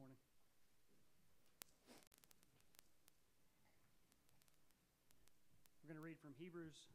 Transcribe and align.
morning. 0.00 0.16
We're 5.84 5.92
going 5.92 6.00
to 6.00 6.08
read 6.08 6.16
from 6.24 6.32
Hebrews 6.40 6.88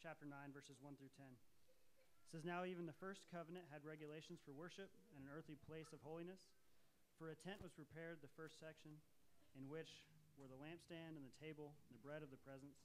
chapter 0.00 0.24
9, 0.24 0.32
verses 0.56 0.80
1 0.80 0.96
through 0.96 1.12
10. 1.12 1.28
It 1.28 2.28
says, 2.32 2.48
Now 2.48 2.64
even 2.64 2.88
the 2.88 2.96
first 2.96 3.28
covenant 3.28 3.68
had 3.68 3.84
regulations 3.84 4.40
for 4.40 4.56
worship 4.56 4.88
and 5.12 5.28
an 5.28 5.32
earthly 5.36 5.60
place 5.68 5.92
of 5.92 6.00
holiness. 6.00 6.40
For 7.20 7.28
a 7.28 7.36
tent 7.36 7.60
was 7.60 7.76
prepared, 7.76 8.24
the 8.24 8.32
first 8.32 8.56
section, 8.56 8.96
in 9.52 9.68
which 9.68 9.92
were 10.40 10.48
the 10.48 10.56
lampstand 10.56 11.20
and 11.20 11.28
the 11.28 11.36
table 11.36 11.76
and 11.84 11.92
the 11.92 12.00
bread 12.00 12.24
of 12.24 12.32
the 12.32 12.40
presence. 12.40 12.80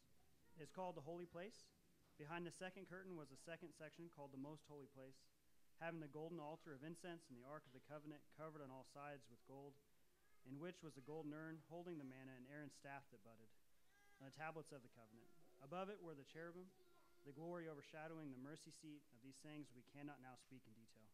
It 0.59 0.67
is 0.67 0.75
called 0.75 0.99
the 0.99 1.07
holy 1.07 1.23
place. 1.23 1.71
Behind 2.19 2.43
the 2.43 2.51
second 2.51 2.91
curtain 2.91 3.15
was 3.15 3.31
a 3.31 3.39
second 3.47 3.71
section 3.71 4.11
called 4.11 4.35
the 4.35 4.43
most 4.43 4.67
holy 4.67 4.91
place, 4.91 5.23
having 5.77 6.01
the 6.01 6.09
golden 6.09 6.41
altar 6.41 6.73
of 6.73 6.81
incense 6.81 7.29
and 7.29 7.37
the 7.37 7.45
ark 7.45 7.65
of 7.69 7.73
the 7.77 7.85
covenant 7.85 8.21
covered 8.33 8.65
on 8.65 8.73
all 8.73 8.85
sides 8.89 9.29
with 9.29 9.41
gold, 9.45 9.77
in 10.45 10.57
which 10.57 10.81
was 10.81 10.97
a 10.97 11.05
golden 11.05 11.35
urn 11.35 11.61
holding 11.69 12.01
the 12.01 12.07
manna 12.07 12.33
and 12.33 12.49
Aaron's 12.49 12.77
staff 12.77 13.05
that 13.13 13.21
budded, 13.21 13.51
and 14.17 14.25
the 14.25 14.33
tablets 14.33 14.73
of 14.73 14.81
the 14.81 14.93
covenant. 14.97 15.29
Above 15.61 15.89
it 15.89 16.01
were 16.01 16.17
the 16.17 16.25
cherubim, 16.25 16.69
the 17.25 17.35
glory 17.35 17.67
overshadowing 17.67 18.31
the 18.31 18.39
mercy 18.39 18.71
seat. 18.71 19.03
Of 19.11 19.19
these 19.19 19.37
things 19.43 19.67
we 19.75 19.83
cannot 19.91 20.23
now 20.23 20.39
speak 20.39 20.63
in 20.63 20.73
detail. 20.77 21.11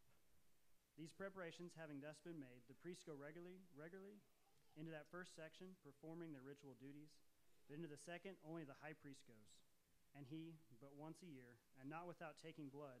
These 0.94 1.10
preparations 1.10 1.74
having 1.74 1.98
thus 1.98 2.22
been 2.22 2.38
made, 2.38 2.62
the 2.70 2.78
priests 2.78 3.02
go 3.02 3.18
regularly, 3.18 3.66
regularly 3.74 4.22
into 4.78 4.94
that 4.94 5.10
first 5.10 5.34
section, 5.34 5.74
performing 5.82 6.30
their 6.30 6.46
ritual 6.46 6.78
duties. 6.78 7.10
But 7.66 7.80
into 7.80 7.90
the 7.90 7.98
second, 7.98 8.38
only 8.46 8.62
the 8.62 8.78
high 8.78 8.94
priest 8.94 9.24
goes, 9.26 9.50
and 10.14 10.22
he 10.28 10.54
but 10.78 10.94
once 10.94 11.24
a 11.24 11.30
year, 11.32 11.58
and 11.80 11.88
not 11.88 12.06
without 12.06 12.38
taking 12.44 12.68
blood, 12.70 13.00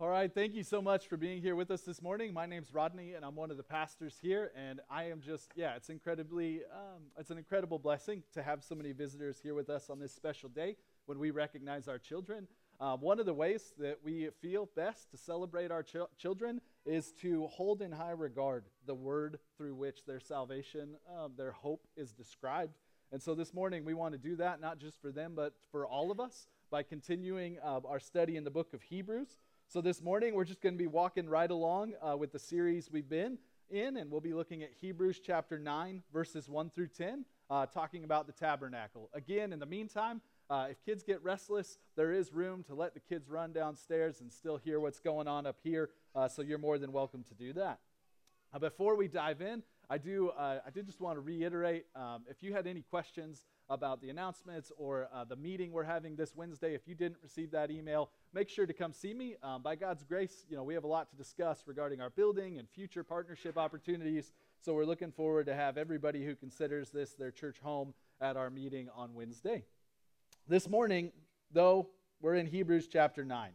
All 0.00 0.08
right, 0.08 0.28
thank 0.34 0.56
you 0.56 0.64
so 0.64 0.82
much 0.82 1.06
for 1.06 1.16
being 1.16 1.40
here 1.40 1.54
with 1.54 1.70
us 1.70 1.82
this 1.82 2.02
morning. 2.02 2.34
My 2.34 2.46
name's 2.46 2.74
Rodney, 2.74 3.12
and 3.12 3.24
I'm 3.24 3.36
one 3.36 3.52
of 3.52 3.56
the 3.56 3.62
pastors 3.62 4.18
here. 4.20 4.50
And 4.56 4.80
I 4.90 5.04
am 5.04 5.20
just, 5.20 5.52
yeah, 5.54 5.76
it's 5.76 5.88
incredibly, 5.88 6.62
um, 6.64 7.02
it's 7.16 7.30
an 7.30 7.38
incredible 7.38 7.78
blessing 7.78 8.24
to 8.32 8.42
have 8.42 8.64
so 8.64 8.74
many 8.74 8.90
visitors 8.90 9.38
here 9.40 9.54
with 9.54 9.70
us 9.70 9.90
on 9.90 10.00
this 10.00 10.12
special 10.12 10.48
day 10.48 10.74
when 11.06 11.20
we 11.20 11.30
recognize 11.30 11.86
our 11.86 12.00
children. 12.00 12.48
Uh, 12.80 12.96
one 12.96 13.20
of 13.20 13.26
the 13.26 13.32
ways 13.32 13.72
that 13.78 13.98
we 14.02 14.30
feel 14.42 14.68
best 14.74 15.12
to 15.12 15.16
celebrate 15.16 15.70
our 15.70 15.84
ch- 15.84 16.10
children 16.18 16.60
is 16.84 17.12
to 17.22 17.46
hold 17.46 17.80
in 17.80 17.92
high 17.92 18.10
regard 18.10 18.64
the 18.86 18.96
word 18.96 19.38
through 19.56 19.76
which 19.76 20.04
their 20.06 20.18
salvation, 20.18 20.96
um, 21.16 21.34
their 21.36 21.52
hope 21.52 21.86
is 21.96 22.10
described. 22.10 22.74
And 23.12 23.22
so 23.22 23.32
this 23.36 23.54
morning 23.54 23.84
we 23.84 23.94
want 23.94 24.12
to 24.14 24.18
do 24.18 24.34
that 24.36 24.60
not 24.60 24.80
just 24.80 25.00
for 25.00 25.12
them, 25.12 25.34
but 25.36 25.54
for 25.70 25.86
all 25.86 26.10
of 26.10 26.18
us 26.18 26.48
by 26.68 26.82
continuing 26.82 27.58
uh, 27.64 27.78
our 27.88 28.00
study 28.00 28.36
in 28.36 28.42
the 28.42 28.50
book 28.50 28.74
of 28.74 28.82
Hebrews. 28.82 29.36
So 29.66 29.80
this 29.80 30.02
morning 30.02 30.34
we're 30.34 30.44
just 30.44 30.60
going 30.60 30.74
to 30.74 30.78
be 30.78 30.86
walking 30.86 31.28
right 31.28 31.50
along 31.50 31.94
uh, 32.00 32.16
with 32.16 32.30
the 32.30 32.38
series 32.38 32.90
we've 32.92 33.08
been 33.08 33.38
in, 33.70 33.96
and 33.96 34.10
we'll 34.10 34.20
be 34.20 34.32
looking 34.32 34.62
at 34.62 34.70
Hebrews 34.80 35.20
chapter 35.24 35.58
9, 35.58 36.02
verses 36.12 36.48
1 36.48 36.70
through 36.70 36.88
10, 36.88 37.24
uh, 37.50 37.66
talking 37.66 38.04
about 38.04 38.26
the 38.26 38.32
tabernacle. 38.32 39.10
Again, 39.14 39.52
in 39.52 39.58
the 39.58 39.66
meantime, 39.66 40.20
uh, 40.48 40.68
if 40.70 40.84
kids 40.84 41.02
get 41.02 41.24
restless, 41.24 41.78
there 41.96 42.12
is 42.12 42.32
room 42.32 42.62
to 42.64 42.74
let 42.74 42.94
the 42.94 43.00
kids 43.00 43.28
run 43.28 43.52
downstairs 43.52 44.20
and 44.20 44.32
still 44.32 44.58
hear 44.58 44.78
what's 44.78 45.00
going 45.00 45.26
on 45.26 45.44
up 45.44 45.56
here, 45.64 45.90
uh, 46.14 46.28
so 46.28 46.42
you're 46.42 46.58
more 46.58 46.78
than 46.78 46.92
welcome 46.92 47.24
to 47.24 47.34
do 47.34 47.52
that. 47.54 47.80
Uh, 48.52 48.60
before 48.60 48.96
we 48.96 49.08
dive 49.08 49.40
in, 49.40 49.64
I 49.90 49.98
do, 49.98 50.30
uh, 50.30 50.60
I 50.64 50.70
did 50.70 50.86
just 50.86 51.00
want 51.00 51.16
to 51.16 51.20
reiterate 51.20 51.86
um, 51.96 52.22
if 52.28 52.42
you 52.42 52.52
had 52.52 52.68
any 52.68 52.82
questions 52.82 53.42
about 53.68 54.00
the 54.00 54.10
announcements 54.10 54.70
or 54.76 55.08
uh, 55.12 55.24
the 55.24 55.36
meeting 55.36 55.72
we're 55.72 55.84
having 55.84 56.16
this 56.16 56.34
Wednesday, 56.34 56.74
if 56.74 56.86
you 56.86 56.94
didn't 56.94 57.18
receive 57.22 57.50
that 57.50 57.70
email, 57.70 58.10
make 58.32 58.48
sure 58.48 58.66
to 58.66 58.72
come 58.72 58.92
see 58.92 59.14
me. 59.14 59.36
Um, 59.42 59.62
by 59.62 59.76
God's 59.76 60.04
grace, 60.04 60.44
you 60.48 60.56
know, 60.56 60.62
we 60.62 60.74
have 60.74 60.84
a 60.84 60.88
lot 60.88 61.10
to 61.10 61.16
discuss 61.16 61.62
regarding 61.66 62.00
our 62.00 62.10
building 62.10 62.58
and 62.58 62.68
future 62.68 63.02
partnership 63.02 63.56
opportunities. 63.56 64.32
So 64.60 64.74
we're 64.74 64.84
looking 64.84 65.12
forward 65.12 65.46
to 65.46 65.54
have 65.54 65.78
everybody 65.78 66.24
who 66.24 66.34
considers 66.34 66.90
this 66.90 67.14
their 67.14 67.30
church 67.30 67.58
home 67.60 67.94
at 68.20 68.36
our 68.36 68.50
meeting 68.50 68.88
on 68.94 69.14
Wednesday. 69.14 69.64
This 70.46 70.68
morning, 70.68 71.12
though, 71.52 71.88
we're 72.20 72.34
in 72.34 72.46
Hebrews 72.46 72.86
chapter 72.86 73.24
9. 73.24 73.50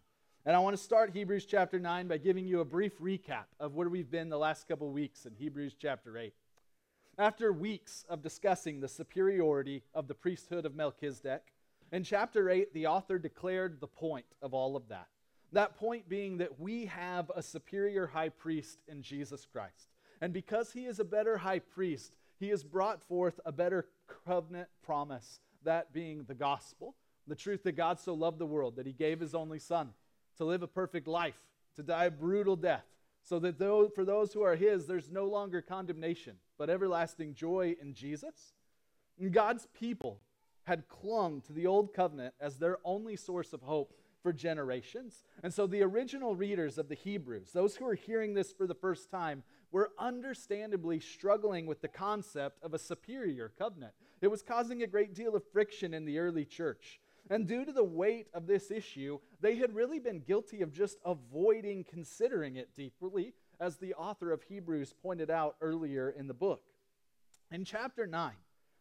And 0.46 0.56
I 0.56 0.60
want 0.60 0.76
to 0.76 0.82
start 0.82 1.12
Hebrews 1.12 1.46
chapter 1.46 1.80
9 1.80 2.08
by 2.08 2.18
giving 2.18 2.48
you 2.48 2.62
a 2.62 2.66
brief 2.66 2.98
recap 3.00 3.46
of 3.60 3.76
where 3.76 3.90
we've 3.90 4.10
been 4.10 4.30
the 4.30 4.38
last 4.38 4.68
couple 4.68 4.90
weeks 4.90 5.26
in 5.26 5.34
Hebrews 5.36 5.76
chapter 5.80 6.18
8. 6.18 6.34
After 7.20 7.52
weeks 7.52 8.06
of 8.08 8.22
discussing 8.22 8.80
the 8.80 8.88
superiority 8.88 9.84
of 9.94 10.08
the 10.08 10.16
priesthood 10.16 10.66
of 10.66 10.74
Melchizedek, 10.74 11.42
in 11.92 12.06
chapter 12.06 12.50
8, 12.50 12.74
the 12.74 12.88
author 12.88 13.20
declared 13.20 13.82
the 13.82 13.88
point 13.88 14.26
of 14.42 14.54
all 14.54 14.78
of 14.78 14.88
that. 14.88 15.10
That 15.52 15.76
point 15.76 16.08
being 16.08 16.38
that 16.38 16.62
we 16.62 16.86
have 16.86 17.30
a 17.36 17.44
superior 17.44 18.08
high 18.08 18.30
priest 18.30 18.80
in 18.88 19.02
Jesus 19.02 19.46
Christ. 19.46 19.90
And 20.22 20.32
because 20.32 20.72
he 20.72 20.86
is 20.86 21.02
a 21.02 21.04
better 21.04 21.38
high 21.38 21.60
priest, 21.60 22.14
he 22.40 22.48
has 22.50 22.64
brought 22.64 23.04
forth 23.04 23.38
a 23.46 23.52
better 23.52 23.88
covenant 24.26 24.70
promise, 24.82 25.42
that 25.66 25.92
being 25.92 26.24
the 26.24 26.34
gospel, 26.34 26.96
the 27.28 27.36
truth 27.36 27.64
that 27.64 27.74
God 27.74 28.00
so 28.00 28.14
loved 28.14 28.40
the 28.40 28.46
world 28.46 28.78
that 28.78 28.88
he 28.88 28.94
gave 28.94 29.20
his 29.20 29.36
only 29.36 29.60
son 29.60 29.90
to 30.38 30.46
live 30.46 30.64
a 30.64 30.68
perfect 30.68 31.06
life, 31.06 31.42
to 31.76 31.84
die 31.84 32.06
a 32.06 32.12
brutal 32.12 32.56
death, 32.56 32.86
so 33.22 33.40
that 33.40 33.60
though, 33.60 33.90
for 33.90 34.06
those 34.06 34.32
who 34.32 34.42
are 34.42 34.56
his, 34.56 34.88
there's 34.88 35.12
no 35.12 35.26
longer 35.26 35.62
condemnation, 35.62 36.38
but 36.60 36.70
everlasting 36.70 37.34
joy 37.34 37.76
in 37.82 37.96
Jesus. 37.96 38.54
And 39.18 39.32
God's 39.32 39.68
people 39.74 40.20
had 40.66 40.88
clung 40.88 41.42
to 41.42 41.54
the 41.54 41.66
old 41.66 41.94
covenant 41.94 42.36
as 42.40 42.58
their 42.58 42.78
only 42.84 43.16
source 43.16 43.54
of 43.54 43.64
hope 43.64 43.96
for 44.22 44.34
generations. 44.34 45.24
And 45.42 45.54
so 45.54 45.66
the 45.66 45.82
original 45.82 46.36
readers 46.36 46.78
of 46.78 46.90
the 46.90 46.96
Hebrews, 46.96 47.52
those 47.54 47.78
who 47.78 47.88
are 47.88 47.96
hearing 47.96 48.34
this 48.34 48.52
for 48.52 48.68
the 48.68 48.76
first 48.76 49.10
time, 49.10 49.44
were 49.72 49.92
understandably 49.98 51.00
struggling 51.00 51.66
with 51.66 51.82
the 51.82 51.88
concept 51.88 52.62
of 52.62 52.74
a 52.74 52.80
superior 52.80 53.52
covenant. 53.58 53.94
It 54.22 54.28
was 54.28 54.42
causing 54.42 54.84
a 54.84 54.88
great 54.88 55.16
deal 55.16 55.36
of 55.36 55.44
friction 55.52 55.94
in 55.94 56.06
the 56.06 56.20
early 56.20 56.46
church. 56.46 57.00
And 57.30 57.48
due 57.48 57.64
to 57.64 57.72
the 57.72 57.84
weight 57.84 58.28
of 58.34 58.48
this 58.48 58.72
issue, 58.72 59.20
they 59.40 59.56
had 59.56 59.76
really 59.76 60.00
been 60.00 60.20
guilty 60.20 60.62
of 60.62 60.74
just 60.74 60.98
avoiding 61.06 61.84
considering 61.84 62.58
it 62.58 62.76
deeply, 62.76 63.34
as 63.60 63.78
the 63.78 63.94
author 63.94 64.32
of 64.32 64.44
Hebrews 64.44 64.94
pointed 65.02 65.30
out 65.30 65.56
earlier 65.62 66.10
in 66.10 66.28
the 66.28 66.34
book. 66.34 66.64
In 67.52 67.66
chapter 67.66 68.06
9, 68.06 68.34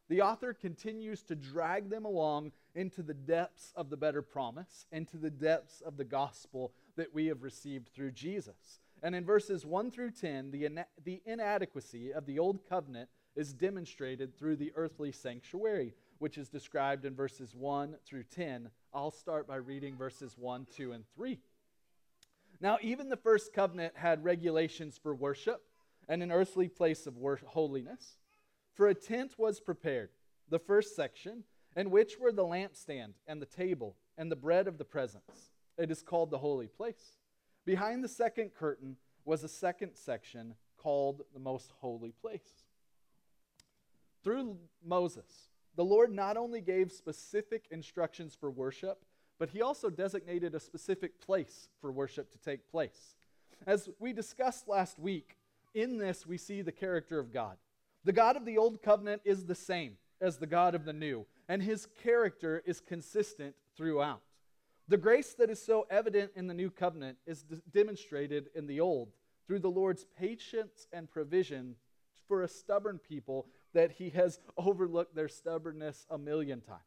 the 0.09 0.23
author 0.23 0.55
continues 0.55 1.23
to 1.25 1.37
drag 1.37 1.91
them 1.91 2.05
along 2.05 2.53
into 2.75 3.03
the 3.03 3.15
depths 3.15 3.73
of 3.77 3.91
the 3.91 3.97
better 3.97 4.23
promise, 4.23 4.87
into 4.91 5.17
the 5.17 5.31
depths 5.31 5.81
of 5.81 5.97
the 5.97 6.05
gospel 6.05 6.73
that 6.97 7.13
we 7.13 7.27
have 7.27 7.43
received 7.43 7.89
through 7.89 8.13
Jesus. 8.13 8.81
And 9.03 9.15
in 9.15 9.25
verses 9.25 9.67
1 9.67 9.91
through 9.91 10.13
10, 10.13 10.51
the, 10.51 10.65
ina- 10.65 10.87
the 11.05 11.23
inadequacy 11.27 12.13
of 12.13 12.27
the 12.27 12.39
old 12.39 12.61
covenant 12.69 13.09
is 13.37 13.53
demonstrated 13.53 14.37
through 14.37 14.57
the 14.57 14.73
earthly 14.75 15.13
sanctuary, 15.13 15.95
which 16.19 16.39
is 16.39 16.49
described 16.49 17.05
in 17.05 17.15
verses 17.15 17.55
1 17.55 17.97
through 18.05 18.25
10. 18.25 18.71
I'll 18.93 19.13
start 19.13 19.47
by 19.47 19.57
reading 19.57 19.97
verses 19.97 20.37
1, 20.37 20.67
2, 20.75 20.93
and 20.93 21.05
3. 21.15 21.39
Now, 22.61 22.79
even 22.83 23.09
the 23.09 23.17
first 23.17 23.53
covenant 23.53 23.97
had 23.97 24.25
regulations 24.25 24.99
for 25.01 25.15
worship 25.15 25.63
and 26.09 26.23
an 26.23 26.33
earthly 26.33 26.69
place 26.69 27.07
of 27.07 27.15
holiness. 27.47 28.19
For 28.75 28.89
a 28.89 28.95
tent 28.95 29.35
was 29.39 29.61
prepared, 29.61 30.11
the 30.49 30.59
first 30.59 30.97
section, 30.97 31.45
in 31.77 31.91
which 31.91 32.19
were 32.19 32.33
the 32.33 32.45
lampstand 32.45 33.15
and 33.27 33.41
the 33.41 33.47
table 33.47 33.97
and 34.17 34.31
the 34.31 34.37
bread 34.37 34.67
of 34.67 34.79
the 34.79 34.85
presence. 34.85 35.51
It 35.77 35.91
is 35.91 36.03
called 36.03 36.31
the 36.31 36.39
holy 36.39 36.67
place. 36.67 37.19
Behind 37.65 38.03
the 38.03 38.09
second 38.09 38.55
curtain 38.55 38.97
was 39.25 39.45
a 39.45 39.49
second 39.49 39.95
section 39.95 40.55
called 40.77 41.23
the 41.35 41.41
most 41.41 41.73
holy 41.81 42.13
place. 42.13 42.65
Through 44.25 44.57
Moses, 44.85 45.51
the 45.77 45.85
Lord 45.85 46.13
not 46.13 46.37
only 46.37 46.61
gave 46.61 46.91
specific 46.91 47.67
instructions 47.71 48.35
for 48.35 48.51
worship, 48.51 49.05
but 49.39 49.51
he 49.51 49.63
also 49.63 49.91
designated 49.91 50.55
a 50.55 50.61
specific 50.61 51.21
place 51.21 51.69
for 51.81 51.93
worship 51.93 52.31
to 52.33 52.39
take 52.39 52.71
place. 52.71 53.15
As 53.67 53.89
we 53.99 54.13
discussed 54.13 54.69
last 54.69 54.99
week, 54.99 55.37
in 55.75 55.99
this 55.99 56.27
we 56.27 56.39
see 56.39 56.63
the 56.63 56.73
character 56.73 57.19
of 57.19 57.33
God. 57.33 57.57
The 58.05 58.13
God 58.13 58.37
of 58.37 58.45
the 58.45 58.59
Old 58.59 58.83
Covenant 58.83 59.23
is 59.25 59.45
the 59.45 59.55
same 59.55 59.97
as 60.21 60.39
the 60.39 60.47
God 60.47 60.75
of 60.75 60.85
the 60.85 60.93
New, 60.93 61.27
and 61.49 61.63
his 61.63 61.87
character 62.03 62.63
is 62.65 62.81
consistent 62.81 63.55
throughout. 63.77 64.21
The 64.89 64.97
grace 64.97 65.35
that 65.35 65.51
is 65.51 65.63
so 65.63 65.87
evident 65.91 66.33
in 66.35 66.47
the 66.47 66.55
New 66.55 66.71
Covenant 66.71 67.19
is 67.27 67.43
d- 67.43 67.61
demonstrated 67.73 68.49
in 68.55 68.67
the 68.67 68.81
Old 68.81 69.11
through 69.47 69.59
the 69.61 69.71
Lord's 69.71 70.07
patience 70.19 70.87
and 70.93 71.11
provision 71.11 71.77
for 72.27 72.43
a 72.43 72.49
stubborn 72.49 72.99
people 72.99 73.47
that 73.75 73.93
he 73.93 74.11
has 74.11 74.41
overlooked 74.57 75.15
their 75.15 75.29
stubbornness 75.29 76.07
a 76.11 76.19
million 76.19 76.61
times. 76.61 76.81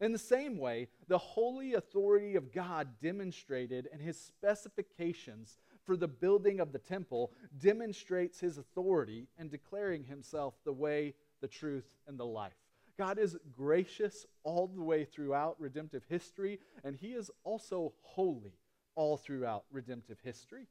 In 0.00 0.12
the 0.12 0.18
same 0.18 0.58
way, 0.58 0.88
the 1.08 1.18
holy 1.18 1.74
authority 1.74 2.36
of 2.36 2.52
God 2.52 2.88
demonstrated 3.02 3.88
in 3.92 3.98
his 3.98 4.18
specifications 4.18 5.58
for 5.84 5.96
the 5.96 6.06
building 6.06 6.60
of 6.60 6.72
the 6.72 6.78
temple 6.78 7.32
demonstrates 7.58 8.38
his 8.38 8.58
authority 8.58 9.26
in 9.38 9.48
declaring 9.48 10.04
himself 10.04 10.54
the 10.64 10.72
way, 10.72 11.14
the 11.40 11.48
truth, 11.48 11.96
and 12.06 12.18
the 12.18 12.26
life. 12.26 12.52
God 12.96 13.18
is 13.18 13.36
gracious 13.56 14.26
all 14.44 14.66
the 14.66 14.82
way 14.82 15.04
throughout 15.04 15.56
redemptive 15.58 16.04
history, 16.08 16.60
and 16.84 16.96
he 16.96 17.08
is 17.08 17.30
also 17.44 17.92
holy 18.02 18.58
all 18.94 19.16
throughout 19.16 19.64
redemptive 19.70 20.18
history. 20.22 20.66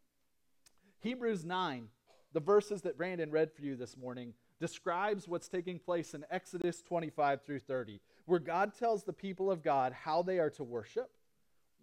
Hebrews 1.00 1.46
9, 1.46 1.88
the 2.34 2.40
verses 2.40 2.82
that 2.82 2.98
Brandon 2.98 3.32
read 3.32 3.52
for 3.54 3.62
you 3.62 3.76
this 3.76 3.96
morning, 3.96 4.34
describes 4.60 5.28
what's 5.28 5.48
taking 5.48 5.80
place 5.80 6.14
in 6.14 6.26
Exodus 6.32 6.82
25 6.82 7.44
through 7.44 7.60
30, 7.60 8.00
where 8.26 8.40
God 8.40 8.74
tells 8.78 9.04
the 9.04 9.14
people 9.14 9.52
of 9.52 9.64
God 9.64 9.94
how 9.94 10.22
they 10.22 10.40
are 10.40 10.50
to 10.52 10.64
worship. 10.64 11.12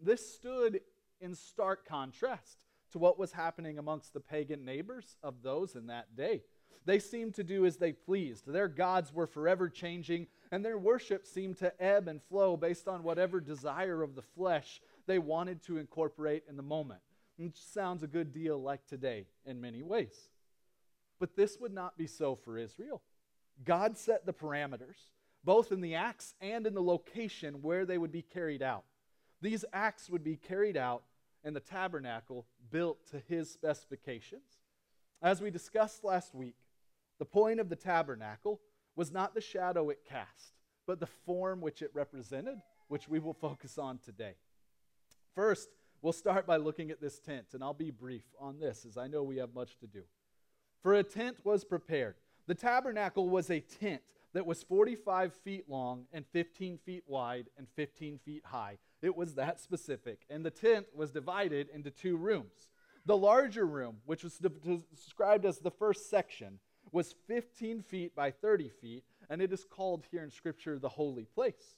This 0.02 0.34
stood 0.34 0.80
in 1.20 1.34
stark 1.34 1.86
contrast 1.86 2.64
to 2.92 2.98
what 2.98 3.18
was 3.18 3.32
happening 3.32 3.78
amongst 3.78 4.12
the 4.12 4.20
pagan 4.20 4.64
neighbors 4.64 5.16
of 5.22 5.42
those 5.42 5.74
in 5.74 5.86
that 5.86 6.16
day. 6.16 6.42
They 6.86 6.98
seemed 6.98 7.34
to 7.34 7.44
do 7.44 7.64
as 7.64 7.76
they 7.76 7.92
pleased. 7.92 8.46
Their 8.46 8.68
gods 8.68 9.12
were 9.12 9.26
forever 9.26 9.70
changing, 9.70 10.26
and 10.50 10.64
their 10.64 10.78
worship 10.78 11.26
seemed 11.26 11.56
to 11.58 11.82
ebb 11.82 12.08
and 12.08 12.22
flow 12.22 12.56
based 12.56 12.88
on 12.88 13.02
whatever 13.02 13.40
desire 13.40 14.02
of 14.02 14.14
the 14.14 14.22
flesh 14.22 14.82
they 15.06 15.18
wanted 15.18 15.62
to 15.62 15.78
incorporate 15.78 16.44
in 16.48 16.56
the 16.56 16.62
moment. 16.62 17.00
Which 17.36 17.56
sounds 17.56 18.02
a 18.02 18.06
good 18.08 18.32
deal 18.32 18.60
like 18.60 18.86
today 18.86 19.26
in 19.46 19.60
many 19.60 19.82
ways. 19.82 20.28
But 21.18 21.36
this 21.36 21.58
would 21.60 21.72
not 21.72 21.96
be 21.96 22.06
so 22.06 22.34
for 22.34 22.58
Israel. 22.58 23.02
God 23.64 23.96
set 23.96 24.26
the 24.26 24.32
parameters, 24.32 25.10
both 25.44 25.70
in 25.70 25.80
the 25.80 25.94
acts 25.94 26.34
and 26.40 26.66
in 26.66 26.74
the 26.74 26.82
location 26.82 27.62
where 27.62 27.86
they 27.86 27.98
would 27.98 28.12
be 28.12 28.22
carried 28.22 28.62
out. 28.62 28.84
These 29.40 29.64
acts 29.72 30.08
would 30.10 30.24
be 30.24 30.36
carried 30.36 30.76
out 30.76 31.04
in 31.44 31.54
the 31.54 31.60
tabernacle 31.60 32.46
built 32.70 33.06
to 33.10 33.20
his 33.28 33.50
specifications. 33.50 34.58
As 35.22 35.40
we 35.40 35.50
discussed 35.50 36.02
last 36.02 36.34
week, 36.34 36.56
the 37.18 37.24
point 37.24 37.60
of 37.60 37.68
the 37.68 37.76
tabernacle 37.76 38.60
was 38.96 39.12
not 39.12 39.34
the 39.34 39.40
shadow 39.40 39.90
it 39.90 40.04
cast, 40.08 40.54
but 40.86 41.00
the 41.00 41.06
form 41.06 41.60
which 41.60 41.82
it 41.82 41.90
represented, 41.94 42.60
which 42.88 43.08
we 43.08 43.18
will 43.18 43.34
focus 43.34 43.78
on 43.78 43.98
today. 43.98 44.34
First, 45.34 45.68
we'll 46.02 46.12
start 46.12 46.46
by 46.46 46.56
looking 46.56 46.90
at 46.90 47.00
this 47.00 47.18
tent, 47.18 47.46
and 47.52 47.62
I'll 47.62 47.74
be 47.74 47.90
brief 47.90 48.24
on 48.38 48.58
this 48.58 48.84
as 48.86 48.96
I 48.96 49.06
know 49.06 49.22
we 49.22 49.36
have 49.38 49.54
much 49.54 49.78
to 49.78 49.86
do. 49.86 50.02
For 50.84 50.92
a 50.92 51.02
tent 51.02 51.38
was 51.44 51.64
prepared. 51.64 52.16
The 52.46 52.54
tabernacle 52.54 53.30
was 53.30 53.50
a 53.50 53.60
tent 53.60 54.02
that 54.34 54.44
was 54.44 54.62
45 54.62 55.32
feet 55.32 55.64
long 55.66 56.04
and 56.12 56.26
15 56.26 56.76
feet 56.76 57.04
wide 57.06 57.46
and 57.56 57.66
15 57.74 58.18
feet 58.18 58.42
high. 58.44 58.76
It 59.00 59.16
was 59.16 59.34
that 59.34 59.62
specific. 59.62 60.26
And 60.28 60.44
the 60.44 60.50
tent 60.50 60.84
was 60.94 61.10
divided 61.10 61.70
into 61.72 61.90
two 61.90 62.18
rooms. 62.18 62.68
The 63.06 63.16
larger 63.16 63.64
room, 63.64 63.96
which 64.04 64.24
was 64.24 64.38
described 64.94 65.46
as 65.46 65.58
the 65.58 65.70
first 65.70 66.10
section, 66.10 66.58
was 66.92 67.14
15 67.28 67.80
feet 67.80 68.14
by 68.14 68.30
30 68.30 68.68
feet, 68.68 69.04
and 69.30 69.40
it 69.40 69.54
is 69.54 69.64
called 69.64 70.04
here 70.10 70.22
in 70.22 70.30
Scripture 70.30 70.78
the 70.78 70.90
holy 70.90 71.24
place. 71.24 71.76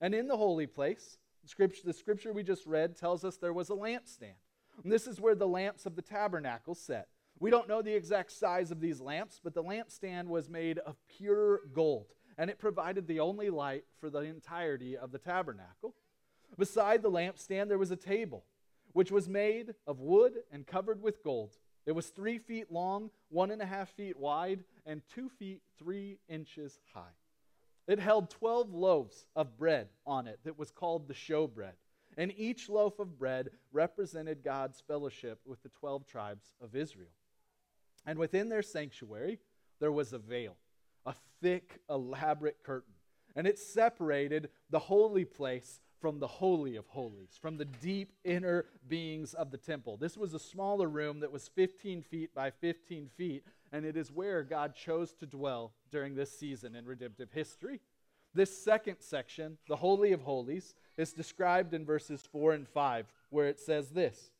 And 0.00 0.16
in 0.16 0.26
the 0.26 0.36
holy 0.36 0.66
place, 0.66 1.18
scripture, 1.44 1.82
the 1.84 1.92
scripture 1.92 2.32
we 2.32 2.42
just 2.42 2.66
read 2.66 2.96
tells 2.96 3.24
us 3.24 3.36
there 3.36 3.52
was 3.52 3.70
a 3.70 3.74
lampstand. 3.74 4.34
And 4.82 4.92
this 4.92 5.06
is 5.06 5.20
where 5.20 5.36
the 5.36 5.46
lamps 5.46 5.86
of 5.86 5.94
the 5.94 6.02
tabernacle 6.02 6.74
set. 6.74 7.06
We 7.40 7.50
don't 7.50 7.68
know 7.68 7.82
the 7.82 7.94
exact 7.94 8.32
size 8.32 8.70
of 8.70 8.80
these 8.80 9.00
lamps, 9.00 9.40
but 9.42 9.54
the 9.54 9.62
lampstand 9.62 10.26
was 10.26 10.48
made 10.48 10.78
of 10.78 10.96
pure 11.16 11.60
gold, 11.72 12.06
and 12.36 12.50
it 12.50 12.58
provided 12.58 13.06
the 13.06 13.20
only 13.20 13.48
light 13.48 13.84
for 14.00 14.10
the 14.10 14.20
entirety 14.20 14.96
of 14.96 15.12
the 15.12 15.18
tabernacle. 15.18 15.94
Beside 16.58 17.02
the 17.02 17.10
lampstand, 17.10 17.68
there 17.68 17.78
was 17.78 17.92
a 17.92 17.96
table, 17.96 18.44
which 18.92 19.12
was 19.12 19.28
made 19.28 19.74
of 19.86 20.00
wood 20.00 20.34
and 20.50 20.66
covered 20.66 21.00
with 21.00 21.22
gold. 21.22 21.56
It 21.86 21.92
was 21.92 22.08
three 22.08 22.38
feet 22.38 22.72
long, 22.72 23.10
one 23.28 23.50
and 23.50 23.62
a 23.62 23.66
half 23.66 23.90
feet 23.90 24.18
wide, 24.18 24.64
and 24.84 25.02
two 25.14 25.28
feet 25.28 25.62
three 25.78 26.18
inches 26.28 26.80
high. 26.92 27.14
It 27.86 28.00
held 28.00 28.30
12 28.30 28.74
loaves 28.74 29.26
of 29.36 29.56
bread 29.56 29.88
on 30.06 30.26
it 30.26 30.40
that 30.44 30.58
was 30.58 30.70
called 30.70 31.06
the 31.06 31.14
showbread. 31.14 31.72
And 32.16 32.34
each 32.36 32.68
loaf 32.68 32.98
of 32.98 33.18
bread 33.18 33.50
represented 33.72 34.42
God's 34.42 34.82
fellowship 34.86 35.40
with 35.46 35.62
the 35.62 35.68
12 35.68 36.04
tribes 36.04 36.54
of 36.60 36.74
Israel. 36.74 37.12
And 38.08 38.18
within 38.18 38.48
their 38.48 38.62
sanctuary, 38.62 39.38
there 39.80 39.92
was 39.92 40.14
a 40.14 40.18
veil, 40.18 40.56
a 41.04 41.12
thick, 41.42 41.78
elaborate 41.90 42.56
curtain. 42.62 42.94
And 43.36 43.46
it 43.46 43.58
separated 43.58 44.48
the 44.70 44.78
holy 44.78 45.26
place 45.26 45.82
from 46.00 46.18
the 46.18 46.26
Holy 46.26 46.76
of 46.76 46.86
Holies, 46.86 47.38
from 47.38 47.58
the 47.58 47.66
deep 47.66 48.14
inner 48.24 48.64
beings 48.88 49.34
of 49.34 49.50
the 49.50 49.58
temple. 49.58 49.98
This 49.98 50.16
was 50.16 50.32
a 50.32 50.38
smaller 50.38 50.88
room 50.88 51.20
that 51.20 51.30
was 51.30 51.48
15 51.48 52.00
feet 52.00 52.34
by 52.34 52.50
15 52.50 53.10
feet, 53.14 53.44
and 53.72 53.84
it 53.84 53.94
is 53.94 54.10
where 54.10 54.42
God 54.42 54.74
chose 54.74 55.12
to 55.16 55.26
dwell 55.26 55.74
during 55.92 56.14
this 56.14 56.30
season 56.30 56.74
in 56.74 56.86
redemptive 56.86 57.30
history. 57.32 57.78
This 58.32 58.56
second 58.56 58.96
section, 59.00 59.58
the 59.68 59.76
Holy 59.76 60.12
of 60.12 60.22
Holies, 60.22 60.74
is 60.96 61.12
described 61.12 61.74
in 61.74 61.84
verses 61.84 62.22
4 62.32 62.54
and 62.54 62.66
5, 62.66 63.12
where 63.28 63.48
it 63.48 63.60
says 63.60 63.90
this 63.90 64.30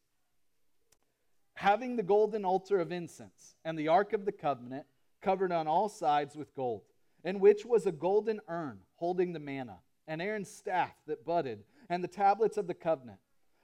having 1.59 1.97
the 1.97 2.03
golden 2.05 2.45
altar 2.45 2.79
of 2.79 2.93
incense 2.93 3.57
and 3.65 3.77
the 3.77 3.89
ark 3.89 4.13
of 4.13 4.25
the 4.25 4.31
covenant 4.31 4.87
covered 5.21 5.51
on 5.51 5.67
all 5.67 5.89
sides 5.89 6.37
with 6.37 6.55
gold, 6.55 6.83
in 7.25 7.41
which 7.41 7.67
was 7.67 7.85
a 7.85 7.91
golden 7.91 8.41
urn 8.47 8.79
holding 8.95 9.33
the 9.33 9.41
manna, 9.41 9.77
and 10.07 10.23
Aaron's 10.23 10.49
staff 10.49 10.95
that 11.09 11.25
budded, 11.25 11.65
and 11.91 12.03
the 12.03 12.09
tablets 12.09 12.59
of 12.59 12.69
the 12.69 12.75
covenant. 12.75 13.19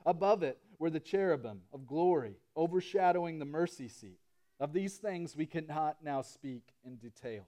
Above 0.05 0.43
it 0.43 0.59
were 0.81 0.91
the 0.91 0.99
cherubim 0.99 1.61
of 1.73 1.87
glory, 1.87 2.35
overshadowing 2.57 3.39
the 3.39 3.45
mercy 3.45 3.87
seat. 3.87 4.19
Of 4.59 4.73
these 4.73 4.97
things 4.97 5.37
we 5.37 5.47
cannot 5.47 5.99
now 6.03 6.23
speak 6.23 6.65
in 6.85 6.97
detail. 6.97 7.47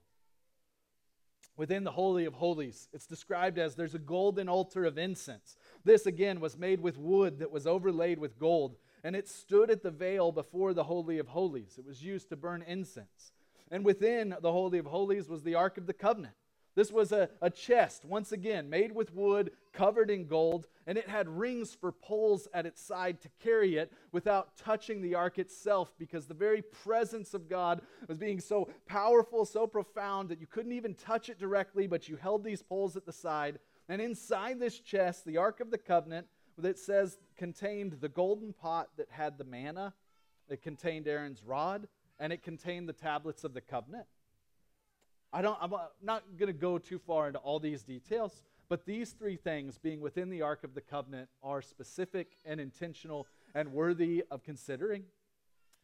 Within 1.56 1.82
the 1.82 1.90
Holy 1.90 2.24
of 2.24 2.34
Holies, 2.34 2.88
it's 2.92 3.06
described 3.06 3.58
as 3.58 3.74
there's 3.74 3.96
a 3.96 3.98
golden 3.98 4.48
altar 4.48 4.84
of 4.84 4.96
incense. 4.96 5.56
This, 5.84 6.06
again, 6.06 6.38
was 6.38 6.56
made 6.56 6.80
with 6.80 6.98
wood 6.98 7.40
that 7.40 7.50
was 7.50 7.66
overlaid 7.66 8.20
with 8.20 8.38
gold 8.38 8.76
and 9.06 9.14
it 9.14 9.28
stood 9.28 9.70
at 9.70 9.84
the 9.84 9.90
veil 9.92 10.32
before 10.32 10.74
the 10.74 10.82
Holy 10.82 11.18
of 11.18 11.28
Holies. 11.28 11.76
It 11.78 11.86
was 11.86 12.02
used 12.02 12.28
to 12.30 12.36
burn 12.36 12.64
incense. 12.66 13.30
And 13.70 13.84
within 13.84 14.34
the 14.42 14.50
Holy 14.50 14.78
of 14.78 14.86
Holies 14.86 15.28
was 15.28 15.44
the 15.44 15.54
Ark 15.54 15.78
of 15.78 15.86
the 15.86 15.92
Covenant. 15.92 16.34
This 16.74 16.90
was 16.90 17.12
a, 17.12 17.28
a 17.40 17.48
chest, 17.48 18.04
once 18.04 18.32
again, 18.32 18.68
made 18.68 18.90
with 18.90 19.14
wood, 19.14 19.52
covered 19.72 20.10
in 20.10 20.26
gold, 20.26 20.66
and 20.88 20.98
it 20.98 21.08
had 21.08 21.28
rings 21.28 21.72
for 21.72 21.92
poles 21.92 22.48
at 22.52 22.66
its 22.66 22.82
side 22.82 23.20
to 23.20 23.28
carry 23.38 23.76
it 23.76 23.92
without 24.10 24.56
touching 24.56 25.00
the 25.00 25.14
ark 25.14 25.38
itself 25.38 25.94
because 26.00 26.26
the 26.26 26.34
very 26.34 26.62
presence 26.62 27.32
of 27.32 27.48
God 27.48 27.82
was 28.08 28.18
being 28.18 28.40
so 28.40 28.68
powerful, 28.86 29.44
so 29.44 29.68
profound 29.68 30.30
that 30.30 30.40
you 30.40 30.48
couldn't 30.48 30.72
even 30.72 30.94
touch 30.94 31.28
it 31.28 31.38
directly, 31.38 31.86
but 31.86 32.08
you 32.08 32.16
held 32.16 32.42
these 32.42 32.60
poles 32.60 32.96
at 32.96 33.06
the 33.06 33.12
side. 33.12 33.60
And 33.88 34.02
inside 34.02 34.58
this 34.58 34.80
chest, 34.80 35.24
the 35.24 35.36
Ark 35.36 35.60
of 35.60 35.70
the 35.70 35.78
Covenant, 35.78 36.26
that 36.58 36.78
says 36.78 37.18
contained 37.36 37.98
the 38.00 38.08
golden 38.08 38.52
pot 38.52 38.88
that 38.96 39.08
had 39.10 39.38
the 39.38 39.44
manna, 39.44 39.92
it 40.48 40.62
contained 40.62 41.06
Aaron's 41.06 41.42
rod, 41.44 41.88
and 42.18 42.32
it 42.32 42.42
contained 42.42 42.88
the 42.88 42.92
tablets 42.92 43.44
of 43.44 43.52
the 43.54 43.60
covenant. 43.60 44.06
I 45.32 45.42
don't, 45.42 45.58
I'm 45.60 45.72
not 46.02 46.24
going 46.38 46.52
to 46.52 46.58
go 46.58 46.78
too 46.78 46.98
far 46.98 47.26
into 47.26 47.38
all 47.40 47.58
these 47.58 47.82
details, 47.82 48.42
but 48.68 48.86
these 48.86 49.10
three 49.10 49.36
things, 49.36 49.76
being 49.78 50.00
within 50.00 50.30
the 50.30 50.42
Ark 50.42 50.64
of 50.64 50.74
the 50.74 50.80
Covenant, 50.80 51.28
are 51.42 51.60
specific 51.60 52.36
and 52.44 52.60
intentional 52.60 53.26
and 53.54 53.72
worthy 53.72 54.24
of 54.30 54.42
considering. 54.42 55.04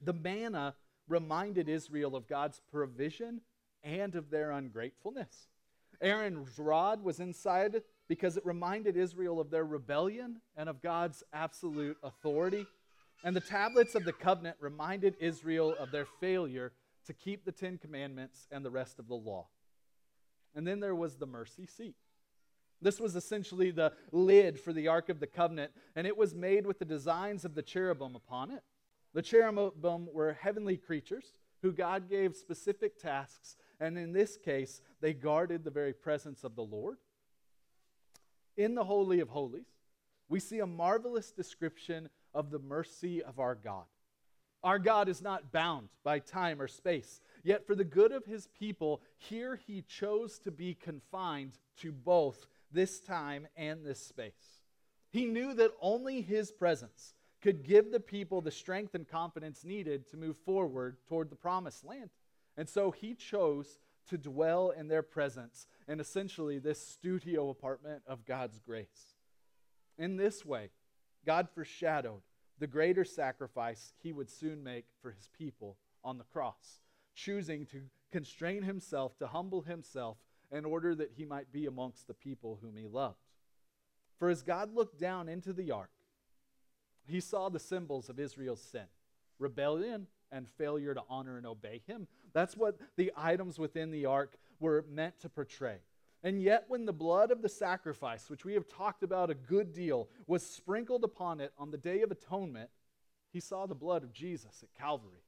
The 0.01 0.13
manna 0.13 0.75
reminded 1.09 1.69
Israel 1.69 2.17
of 2.17 2.27
God's 2.27 2.61
provision 2.71 3.41
and 3.83 4.15
of 4.15 4.31
their 4.31 4.53
ungratefulness. 4.53 5.49
Aaron's 6.01 6.59
rod 6.59 7.03
was 7.05 7.21
inside 7.21 7.83
because 8.13 8.37
it 8.37 8.45
reminded 8.45 8.95
Israel 8.95 9.41
of 9.41 9.49
their 9.49 9.65
rebellion 9.65 10.43
and 10.55 10.69
of 10.69 10.83
God's 10.83 11.23
absolute 11.33 11.97
authority. 12.03 12.67
And 13.25 13.35
the 13.35 13.41
tablets 13.41 13.95
of 13.95 14.05
the 14.05 14.13
covenant 14.13 14.59
reminded 14.61 15.17
Israel 15.19 15.75
of 15.81 15.91
their 15.91 16.05
failure 16.21 16.73
to 17.07 17.15
keep 17.15 17.47
the 17.47 17.53
Ten 17.53 17.79
Commandments 17.79 18.47
and 18.51 18.63
the 18.63 18.71
rest 18.71 18.99
of 18.99 19.09
the 19.09 19.15
law. 19.15 19.47
And 20.55 20.67
then 20.67 20.79
there 20.79 20.95
was 20.95 21.17
the 21.17 21.25
mercy 21.25 21.65
seat. 21.65 21.95
This 22.83 23.01
was 23.01 23.17
essentially 23.17 23.71
the 23.71 23.95
lid 24.13 24.61
for 24.61 24.75
the 24.75 24.89
Ark 24.89 25.09
of 25.09 25.19
the 25.19 25.27
Covenant, 25.27 25.73
and 25.97 26.07
it 26.07 26.19
was 26.19 26.35
made 26.35 26.67
with 26.67 26.81
the 26.81 26.85
designs 26.85 27.47
of 27.47 27.55
the 27.55 27.63
cherubim 27.63 28.15
upon 28.15 28.51
it. 28.51 28.63
The 29.15 29.23
cherubim 29.23 30.07
were 30.13 30.35
heavenly 30.35 30.77
creatures 30.77 31.33
who 31.63 31.73
God 31.73 32.11
gave 32.11 32.37
specific 32.37 32.99
tasks, 32.99 33.57
and 33.81 33.97
in 33.97 34.13
this 34.13 34.37
case, 34.37 34.83
they 35.01 35.15
guarded 35.15 35.65
the 35.65 35.71
very 35.71 35.95
presence 35.95 36.45
of 36.45 36.57
the 36.57 36.63
Lord 36.63 36.99
in 38.57 38.75
the 38.75 38.85
Holy 38.85 39.21
of 39.21 39.29
Holies, 39.29 39.67
we 40.29 40.41
see 40.41 40.61
a 40.61 40.67
marvelous 40.67 41.31
description 41.31 42.09
of 42.35 42.51
the 42.51 42.59
mercy 42.59 43.23
of 43.23 43.39
our 43.39 43.55
God. 43.55 43.85
Our 44.65 44.79
God 44.79 45.09
is 45.09 45.21
not 45.21 45.53
bound 45.53 45.89
by 46.05 46.21
time 46.21 46.61
or 46.61 46.69
space, 46.69 47.21
Yet, 47.43 47.67
for 47.67 47.75
the 47.75 47.85
good 47.85 48.13
of 48.13 48.25
his 48.25 48.47
people, 48.47 49.03
here 49.19 49.57
he 49.57 49.83
chose 49.83 50.39
to 50.41 50.51
be 50.51 50.75
confined 50.75 51.59
to 51.79 51.91
both 51.91 52.47
this 52.71 53.01
time 53.01 53.49
and 53.57 53.85
this 53.85 54.01
space. 54.01 54.61
He 55.11 55.27
knew 55.27 55.53
that 55.55 55.73
only 55.81 56.23
his 56.23 56.53
presence 56.53 57.15
could 57.41 57.65
give 57.65 57.91
the 57.91 58.01
people 58.01 58.41
the 58.41 58.53
strength 58.53 58.95
and 58.95 59.09
confidence 59.09 59.65
needed 59.65 60.09
to 60.11 60.17
move 60.17 60.37
forward 60.37 60.97
toward 61.09 61.31
the 61.31 61.37
promised 61.37 61.85
land. 61.85 62.11
And 62.57 62.69
so 62.69 62.93
he 62.93 63.15
chose 63.15 63.79
to 64.09 64.17
dwell 64.17 64.71
in 64.71 64.87
their 64.87 65.03
presence 65.03 65.67
in 65.89 66.01
essentially 66.01 66.59
this 66.59 66.87
studio 66.87 67.51
apartment 67.51 68.03
of 68.07 68.25
God's 68.25 68.59
grace. 68.59 69.17
In 69.99 70.17
this 70.17 70.45
way, 70.45 70.71
God 71.27 71.49
foreshadowed 71.55 72.23
the 72.59 72.67
greater 72.67 73.05
sacrifice 73.05 73.93
he 74.03 74.13
would 74.13 74.31
soon 74.31 74.63
make 74.63 74.87
for 75.01 75.11
his 75.11 75.29
people 75.37 75.77
on 76.05 76.19
the 76.19 76.25
cross, 76.25 76.81
choosing 77.15 77.67
to 77.67 77.83
constrain 78.11 78.63
himself, 78.63 79.17
to 79.19 79.27
humble 79.27 79.63
himself, 79.63 80.19
in 80.51 80.65
order 80.65 80.95
that 80.95 81.13
he 81.17 81.25
might 81.25 81.51
be 81.51 81.67
amongst 81.67 82.07
the 82.07 82.15
people 82.15 82.59
whom 82.61 82.77
he 82.77 82.87
loved. 82.87 83.17
For 84.19 84.29
as 84.29 84.43
God 84.43 84.75
looked 84.75 85.01
down 85.01 85.29
into 85.29 85.53
the 85.53 85.71
ark, 85.71 85.91
he 87.07 87.21
saw 87.21 87.49
the 87.49 87.59
symbols 87.59 88.09
of 88.09 88.21
Israel's 88.21 88.63
sin 88.63 88.87
rebellion 89.39 90.07
and 90.33 90.49
failure 90.49 90.95
to 90.95 91.03
honor 91.09 91.37
and 91.37 91.47
obey 91.47 91.83
him. 91.87 92.09
That's 92.33 92.57
what 92.57 92.77
the 92.97 93.13
items 93.17 93.59
within 93.59 93.91
the 93.91 94.07
ark 94.07 94.35
were 94.59 94.85
meant 94.91 95.21
to 95.21 95.29
portray. 95.29 95.79
And 96.25 96.41
yet, 96.41 96.65
when 96.69 96.87
the 96.87 96.93
blood 96.93 97.31
of 97.31 97.43
the 97.43 97.49
sacrifice, 97.49 98.31
which 98.31 98.45
we 98.45 98.55
have 98.55 98.69
talked 98.69 99.03
about 99.03 99.31
a 99.31 99.35
good 99.35 99.73
deal, 99.73 100.09
was 100.27 100.45
sprinkled 100.47 101.05
upon 101.05 101.41
it 101.41 101.53
on 101.59 101.71
the 101.71 101.77
Day 101.77 102.03
of 102.03 102.13
Atonement, 102.13 102.71
he 103.33 103.41
saw 103.41 103.67
the 103.67 103.75
blood 103.75 104.05
of 104.05 104.13
Jesus 104.13 104.63
at 104.63 104.73
Calvary. 104.79 105.25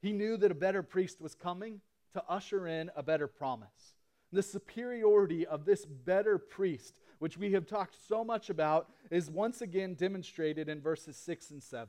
He 0.00 0.12
knew 0.12 0.36
that 0.36 0.52
a 0.52 0.54
better 0.54 0.82
priest 0.82 1.20
was 1.20 1.34
coming 1.34 1.80
to 2.14 2.22
usher 2.28 2.66
in 2.66 2.90
a 2.96 3.02
better 3.02 3.26
promise. 3.26 3.96
The 4.32 4.42
superiority 4.42 5.46
of 5.46 5.64
this 5.64 5.84
better 5.84 6.38
priest, 6.38 7.00
which 7.18 7.36
we 7.36 7.52
have 7.52 7.66
talked 7.66 7.96
so 8.08 8.22
much 8.22 8.50
about, 8.50 8.88
is 9.10 9.30
once 9.30 9.60
again 9.60 9.94
demonstrated 9.94 10.68
in 10.68 10.80
verses 10.80 11.16
6 11.16 11.50
and 11.50 11.62
7. 11.62 11.88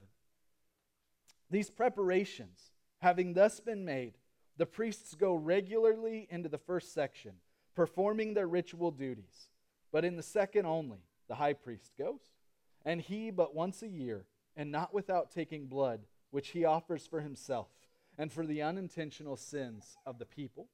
These 1.51 1.70
preparations, 1.70 2.72
having 3.00 3.34
thus 3.34 3.60
been 3.60 3.84
made, 3.84 4.13
the 4.55 4.65
priests 4.65 5.15
go 5.15 5.36
regularly 5.36 6.27
into 6.31 6.48
the 6.48 6.58
first 6.58 6.93
section, 6.93 7.34
performing 7.75 8.34
their 8.34 8.48
ritual 8.48 8.89
duties. 8.89 9.50
But 9.91 10.05
in 10.05 10.15
the 10.15 10.24
second 10.24 10.65
only, 10.65 11.00
the 11.27 11.36
high 11.36 11.53
priest 11.53 11.91
goes, 11.98 12.22
and 12.86 13.01
he 13.01 13.31
but 13.31 13.53
once 13.53 13.84
a 13.84 13.88
year, 13.89 14.25
and 14.55 14.72
not 14.72 14.93
without 14.93 15.29
taking 15.29 15.67
blood, 15.67 16.01
which 16.31 16.50
he 16.50 16.63
offers 16.63 17.05
for 17.05 17.20
himself 17.20 17.67
and 18.17 18.31
for 18.31 18.46
the 18.46 18.62
unintentional 18.62 19.36
sins 19.36 19.98
of 20.05 20.20
the 20.20 20.25
people. 20.25 20.67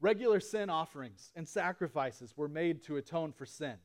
Regular 0.00 0.40
sin 0.40 0.70
offerings 0.70 1.32
and 1.36 1.46
sacrifices 1.46 2.36
were 2.36 2.48
made 2.48 2.82
to 2.84 2.96
atone 2.96 3.32
for 3.32 3.46
sin. 3.46 3.76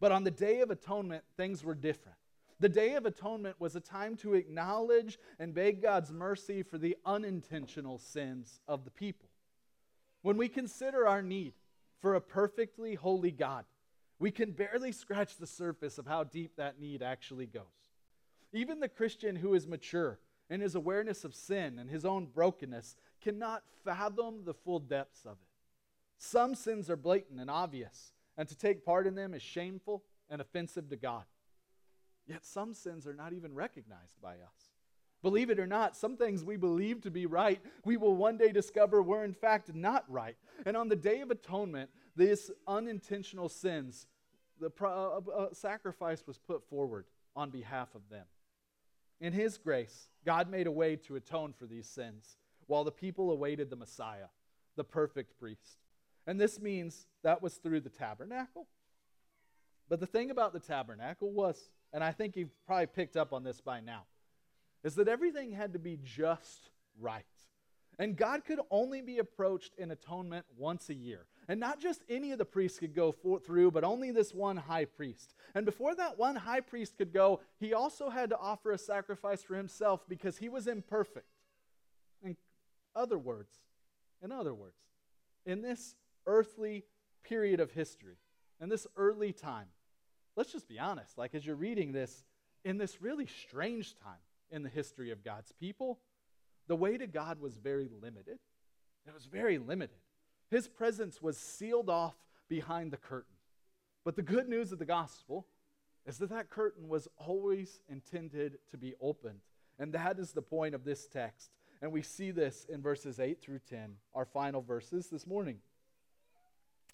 But 0.00 0.12
on 0.12 0.24
the 0.24 0.30
Day 0.30 0.60
of 0.60 0.70
Atonement, 0.70 1.24
things 1.36 1.64
were 1.64 1.74
different. 1.74 2.18
The 2.60 2.68
Day 2.68 2.94
of 2.94 3.06
Atonement 3.06 3.56
was 3.60 3.76
a 3.76 3.80
time 3.80 4.16
to 4.16 4.34
acknowledge 4.34 5.18
and 5.38 5.54
beg 5.54 5.80
God's 5.80 6.12
mercy 6.12 6.64
for 6.64 6.76
the 6.76 6.96
unintentional 7.06 7.98
sins 7.98 8.60
of 8.66 8.84
the 8.84 8.90
people. 8.90 9.28
When 10.22 10.36
we 10.36 10.48
consider 10.48 11.06
our 11.06 11.22
need 11.22 11.54
for 12.00 12.16
a 12.16 12.20
perfectly 12.20 12.96
holy 12.96 13.30
God, 13.30 13.64
we 14.18 14.32
can 14.32 14.50
barely 14.50 14.90
scratch 14.90 15.36
the 15.36 15.46
surface 15.46 15.98
of 15.98 16.06
how 16.06 16.24
deep 16.24 16.56
that 16.56 16.80
need 16.80 17.00
actually 17.00 17.46
goes. 17.46 17.62
Even 18.52 18.80
the 18.80 18.88
Christian 18.88 19.36
who 19.36 19.54
is 19.54 19.68
mature 19.68 20.18
in 20.50 20.60
his 20.60 20.74
awareness 20.74 21.22
of 21.22 21.36
sin 21.36 21.78
and 21.78 21.88
his 21.88 22.04
own 22.04 22.26
brokenness 22.26 22.96
cannot 23.20 23.62
fathom 23.84 24.44
the 24.44 24.54
full 24.54 24.80
depths 24.80 25.24
of 25.24 25.32
it. 25.32 25.48
Some 26.18 26.56
sins 26.56 26.90
are 26.90 26.96
blatant 26.96 27.38
and 27.40 27.48
obvious, 27.50 28.12
and 28.36 28.48
to 28.48 28.56
take 28.56 28.84
part 28.84 29.06
in 29.06 29.14
them 29.14 29.34
is 29.34 29.42
shameful 29.42 30.02
and 30.28 30.40
offensive 30.40 30.88
to 30.88 30.96
God. 30.96 31.22
Yet 32.28 32.44
some 32.44 32.74
sins 32.74 33.06
are 33.06 33.14
not 33.14 33.32
even 33.32 33.54
recognized 33.54 34.20
by 34.22 34.34
us. 34.34 34.70
Believe 35.22 35.50
it 35.50 35.58
or 35.58 35.66
not, 35.66 35.96
some 35.96 36.16
things 36.16 36.44
we 36.44 36.56
believe 36.56 37.00
to 37.00 37.10
be 37.10 37.26
right, 37.26 37.60
we 37.84 37.96
will 37.96 38.14
one 38.14 38.36
day 38.36 38.52
discover 38.52 39.02
were 39.02 39.24
in 39.24 39.32
fact 39.32 39.74
not 39.74 40.04
right. 40.08 40.36
And 40.64 40.76
on 40.76 40.88
the 40.88 40.96
Day 40.96 41.20
of 41.22 41.30
Atonement, 41.30 41.90
these 42.14 42.50
unintentional 42.68 43.48
sins, 43.48 44.06
the 44.60 44.70
pro- 44.70 45.22
uh, 45.26 45.30
uh, 45.30 45.52
sacrifice 45.52 46.24
was 46.26 46.38
put 46.38 46.62
forward 46.68 47.06
on 47.34 47.50
behalf 47.50 47.94
of 47.94 48.02
them. 48.10 48.26
In 49.20 49.32
His 49.32 49.58
grace, 49.58 50.08
God 50.24 50.48
made 50.48 50.68
a 50.68 50.72
way 50.72 50.94
to 50.94 51.16
atone 51.16 51.52
for 51.52 51.66
these 51.66 51.88
sins 51.88 52.36
while 52.66 52.84
the 52.84 52.92
people 52.92 53.32
awaited 53.32 53.70
the 53.70 53.76
Messiah, 53.76 54.28
the 54.76 54.84
perfect 54.84 55.38
priest. 55.40 55.78
And 56.26 56.38
this 56.38 56.60
means 56.60 57.06
that 57.24 57.42
was 57.42 57.54
through 57.54 57.80
the 57.80 57.88
tabernacle. 57.88 58.68
But 59.88 59.98
the 59.98 60.06
thing 60.06 60.30
about 60.30 60.52
the 60.52 60.60
tabernacle 60.60 61.32
was, 61.32 61.70
and 61.92 62.04
I 62.04 62.12
think 62.12 62.36
you've 62.36 62.54
probably 62.66 62.86
picked 62.86 63.16
up 63.16 63.32
on 63.32 63.44
this 63.44 63.60
by 63.60 63.80
now, 63.80 64.04
is 64.84 64.94
that 64.96 65.08
everything 65.08 65.52
had 65.52 65.72
to 65.72 65.78
be 65.78 65.98
just 66.02 66.70
right. 67.00 67.24
And 67.98 68.16
God 68.16 68.44
could 68.44 68.60
only 68.70 69.00
be 69.02 69.18
approached 69.18 69.74
in 69.76 69.90
atonement 69.90 70.46
once 70.56 70.88
a 70.88 70.94
year. 70.94 71.26
And 71.48 71.58
not 71.58 71.80
just 71.80 72.04
any 72.08 72.30
of 72.30 72.38
the 72.38 72.44
priests 72.44 72.78
could 72.78 72.94
go 72.94 73.10
for, 73.10 73.40
through, 73.40 73.72
but 73.72 73.82
only 73.82 74.12
this 74.12 74.32
one 74.32 74.56
high 74.56 74.84
priest. 74.84 75.34
And 75.54 75.66
before 75.66 75.94
that 75.96 76.18
one 76.18 76.36
high 76.36 76.60
priest 76.60 76.96
could 76.96 77.12
go, 77.12 77.40
he 77.58 77.74
also 77.74 78.10
had 78.10 78.30
to 78.30 78.38
offer 78.38 78.70
a 78.70 78.78
sacrifice 78.78 79.42
for 79.42 79.56
himself 79.56 80.04
because 80.08 80.36
he 80.36 80.48
was 80.48 80.68
imperfect. 80.68 81.26
In 82.22 82.36
other 82.94 83.18
words, 83.18 83.56
in 84.22 84.30
other 84.30 84.54
words, 84.54 84.76
in 85.44 85.62
this 85.62 85.96
earthly 86.26 86.84
period 87.24 87.58
of 87.58 87.72
history, 87.72 88.18
in 88.60 88.68
this 88.68 88.86
early 88.96 89.32
time, 89.32 89.68
let's 90.38 90.52
just 90.52 90.68
be 90.68 90.78
honest, 90.78 91.18
like 91.18 91.34
as 91.34 91.44
you're 91.44 91.56
reading 91.56 91.90
this, 91.90 92.22
in 92.64 92.78
this 92.78 93.02
really 93.02 93.26
strange 93.26 93.96
time 93.96 94.22
in 94.52 94.62
the 94.62 94.68
history 94.68 95.10
of 95.10 95.24
God's 95.24 95.50
people, 95.50 95.98
the 96.68 96.76
way 96.76 96.96
to 96.96 97.08
God 97.08 97.40
was 97.40 97.56
very 97.56 97.90
limited. 98.00 98.38
It 99.06 99.12
was 99.12 99.26
very 99.26 99.58
limited. 99.58 99.96
His 100.48 100.68
presence 100.68 101.20
was 101.20 101.36
sealed 101.36 101.90
off 101.90 102.14
behind 102.48 102.92
the 102.92 102.96
curtain. 102.96 103.34
But 104.04 104.14
the 104.14 104.22
good 104.22 104.48
news 104.48 104.70
of 104.70 104.78
the 104.78 104.84
gospel 104.84 105.46
is 106.06 106.18
that 106.18 106.30
that 106.30 106.50
curtain 106.50 106.88
was 106.88 107.08
always 107.16 107.80
intended 107.88 108.58
to 108.70 108.78
be 108.78 108.94
opened. 109.00 109.40
And 109.78 109.92
that 109.92 110.20
is 110.20 110.32
the 110.32 110.42
point 110.42 110.74
of 110.74 110.84
this 110.84 111.08
text. 111.08 111.50
And 111.82 111.90
we 111.90 112.02
see 112.02 112.30
this 112.30 112.64
in 112.68 112.80
verses 112.80 113.18
8 113.18 113.40
through 113.40 113.60
10, 113.68 113.96
our 114.14 114.24
final 114.24 114.62
verses 114.62 115.08
this 115.08 115.26
morning. 115.26 115.58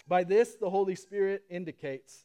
By 0.09 0.25
this, 0.25 0.55
the 0.55 0.71
Holy 0.71 0.95
Spirit 0.95 1.45
indicates 1.51 2.25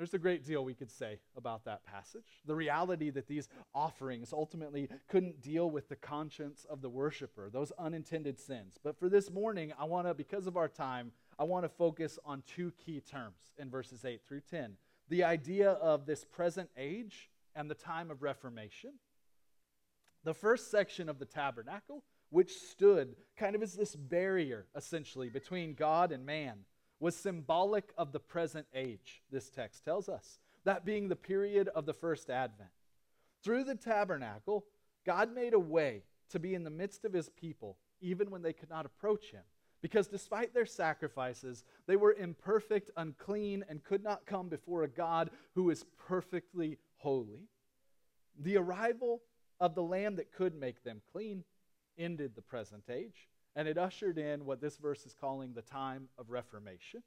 There's 0.00 0.14
a 0.14 0.18
great 0.18 0.46
deal 0.46 0.64
we 0.64 0.72
could 0.72 0.90
say 0.90 1.18
about 1.36 1.66
that 1.66 1.84
passage. 1.84 2.40
The 2.46 2.54
reality 2.54 3.10
that 3.10 3.28
these 3.28 3.50
offerings 3.74 4.32
ultimately 4.32 4.88
couldn't 5.08 5.42
deal 5.42 5.70
with 5.70 5.90
the 5.90 5.96
conscience 5.96 6.64
of 6.70 6.80
the 6.80 6.88
worshiper, 6.88 7.50
those 7.52 7.70
unintended 7.78 8.40
sins. 8.40 8.78
But 8.82 8.98
for 8.98 9.10
this 9.10 9.30
morning, 9.30 9.74
I 9.78 9.84
want 9.84 10.06
to, 10.06 10.14
because 10.14 10.46
of 10.46 10.56
our 10.56 10.68
time, 10.68 11.12
I 11.38 11.44
want 11.44 11.66
to 11.66 11.68
focus 11.68 12.18
on 12.24 12.42
two 12.46 12.72
key 12.82 13.02
terms 13.02 13.52
in 13.58 13.68
verses 13.68 14.06
8 14.06 14.22
through 14.26 14.40
10 14.50 14.78
the 15.10 15.22
idea 15.22 15.72
of 15.72 16.06
this 16.06 16.24
present 16.24 16.70
age 16.78 17.28
and 17.54 17.70
the 17.70 17.74
time 17.74 18.10
of 18.10 18.22
Reformation. 18.22 18.92
The 20.24 20.32
first 20.32 20.70
section 20.70 21.10
of 21.10 21.18
the 21.18 21.26
tabernacle, 21.26 22.04
which 22.30 22.52
stood 22.52 23.16
kind 23.36 23.54
of 23.54 23.62
as 23.62 23.74
this 23.74 23.96
barrier, 23.96 24.64
essentially, 24.74 25.28
between 25.28 25.74
God 25.74 26.10
and 26.10 26.24
man, 26.24 26.60
was 27.00 27.16
symbolic 27.16 27.92
of 27.98 28.12
the 28.12 28.20
present 28.20 28.66
age, 28.74 29.22
this 29.32 29.50
text 29.50 29.84
tells 29.84 30.08
us, 30.08 30.38
that 30.64 30.84
being 30.84 31.08
the 31.08 31.16
period 31.16 31.68
of 31.74 31.86
the 31.86 31.94
first 31.94 32.30
advent. 32.30 32.70
Through 33.42 33.64
the 33.64 33.74
tabernacle, 33.74 34.66
God 35.06 35.34
made 35.34 35.54
a 35.54 35.58
way 35.58 36.02
to 36.28 36.38
be 36.38 36.54
in 36.54 36.62
the 36.62 36.70
midst 36.70 37.04
of 37.06 37.14
his 37.14 37.30
people, 37.30 37.78
even 38.00 38.30
when 38.30 38.42
they 38.42 38.52
could 38.52 38.68
not 38.68 38.86
approach 38.86 39.30
him. 39.30 39.42
Because 39.82 40.08
despite 40.08 40.52
their 40.52 40.66
sacrifices, 40.66 41.64
they 41.86 41.96
were 41.96 42.12
imperfect, 42.12 42.90
unclean, 42.98 43.64
and 43.68 43.82
could 43.82 44.04
not 44.04 44.26
come 44.26 44.50
before 44.50 44.82
a 44.82 44.88
God 44.88 45.30
who 45.54 45.70
is 45.70 45.86
perfectly 46.06 46.76
holy. 46.98 47.48
The 48.38 48.58
arrival 48.58 49.22
of 49.58 49.74
the 49.74 49.82
Lamb 49.82 50.16
that 50.16 50.32
could 50.32 50.54
make 50.54 50.84
them 50.84 51.00
clean 51.10 51.44
ended 51.98 52.32
the 52.34 52.42
present 52.42 52.84
age, 52.90 53.28
and 53.56 53.66
it 53.68 53.78
ushered 53.78 54.18
in 54.18 54.44
what 54.44 54.60
this 54.60 54.76
verse 54.76 55.04
is 55.06 55.14
calling 55.14 55.52
the 55.52 55.62
time 55.62 56.08
of 56.18 56.30
Reformation. 56.30 57.02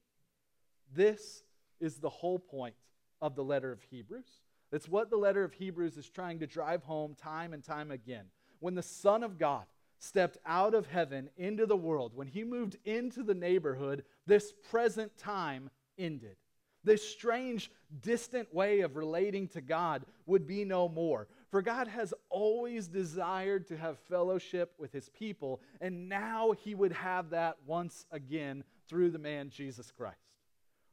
This 0.94 1.44
is 1.80 1.98
the 1.98 2.10
whole 2.10 2.40
point 2.40 2.76
of 3.22 3.36
the 3.36 3.44
letter 3.44 3.72
of 3.72 3.82
Hebrews. 3.82 4.42
It's 4.72 4.90
what 4.90 5.10
the 5.10 5.18
letter 5.18 5.44
of 5.44 5.54
Hebrews 5.54 5.98
is 5.98 6.10
trying 6.10 6.40
to 6.40 6.48
drive 6.48 6.84
home 6.84 7.16
time 7.16 7.54
and 7.54 7.64
time 7.64 7.92
again. 7.92 8.26
When 8.60 8.76
the 8.76 8.82
Son 8.82 9.24
of 9.24 9.38
God 9.38 9.66
stepped 10.00 10.38
out 10.46 10.74
of 10.74 10.88
heaven 10.88 11.30
into 11.38 11.66
the 11.66 11.78
world, 11.78 12.12
when 12.16 12.28
he 12.28 12.44
moved 12.44 12.78
into 12.84 13.24
the 13.24 13.34
neighborhood, 13.34 14.04
this 14.26 14.52
present 14.70 15.16
time 15.18 15.70
ended. 15.98 16.36
This 16.84 17.08
strange, 17.08 17.72
distant 18.02 18.54
way 18.54 18.82
of 18.82 18.96
relating 18.98 19.48
to 19.50 19.62
God 19.62 20.06
would 20.26 20.46
be 20.46 20.66
no 20.66 20.90
more. 20.90 21.28
For 21.54 21.62
God 21.62 21.88
has 21.88 22.16
always 22.32 22.88
desired 22.88 23.68
to 23.68 23.78
have 23.78 24.00
fellowship 24.10 24.74
with 24.80 24.92
his 24.92 25.10
people, 25.10 25.62
and 25.80 26.10
now 26.10 26.54
he 26.54 26.74
would 26.74 26.94
have 26.94 27.30
that 27.30 27.58
once 27.68 28.08
again 28.10 28.64
through 28.88 29.12
the 29.12 29.20
man 29.20 29.52
Jesus 29.52 29.92
Christ. 29.92 30.18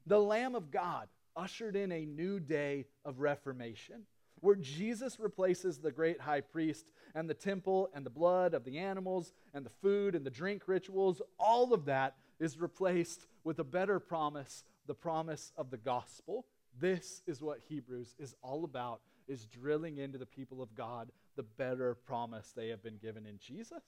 The 0.04 0.20
Lamb 0.20 0.54
of 0.54 0.70
God 0.70 1.08
ushered 1.34 1.76
in 1.76 1.90
a 1.90 2.04
new 2.04 2.38
day 2.38 2.84
of 3.06 3.20
reformation 3.20 4.02
where 4.40 4.54
Jesus 4.54 5.18
replaces 5.18 5.78
the 5.78 5.90
great 5.90 6.20
high 6.20 6.42
priest 6.42 6.84
and 7.14 7.26
the 7.26 7.32
temple 7.32 7.88
and 7.94 8.04
the 8.04 8.10
blood 8.10 8.52
of 8.52 8.64
the 8.64 8.76
animals 8.76 9.32
and 9.54 9.64
the 9.64 9.70
food 9.80 10.14
and 10.14 10.26
the 10.26 10.30
drink 10.30 10.64
rituals. 10.66 11.22
All 11.38 11.72
of 11.72 11.86
that 11.86 12.16
is 12.38 12.60
replaced 12.60 13.24
with 13.44 13.60
a 13.60 13.64
better 13.64 13.98
promise, 13.98 14.64
the 14.86 14.92
promise 14.92 15.52
of 15.56 15.70
the 15.70 15.78
gospel. 15.78 16.44
This 16.78 17.22
is 17.26 17.40
what 17.40 17.60
Hebrews 17.66 18.14
is 18.18 18.34
all 18.42 18.64
about 18.64 19.00
is 19.30 19.46
drilling 19.46 19.98
into 19.98 20.18
the 20.18 20.26
people 20.26 20.60
of 20.62 20.74
God 20.74 21.10
the 21.36 21.42
better 21.42 21.94
promise 21.94 22.52
they 22.54 22.68
have 22.68 22.82
been 22.82 22.98
given 22.98 23.26
in 23.26 23.38
Jesus. 23.38 23.82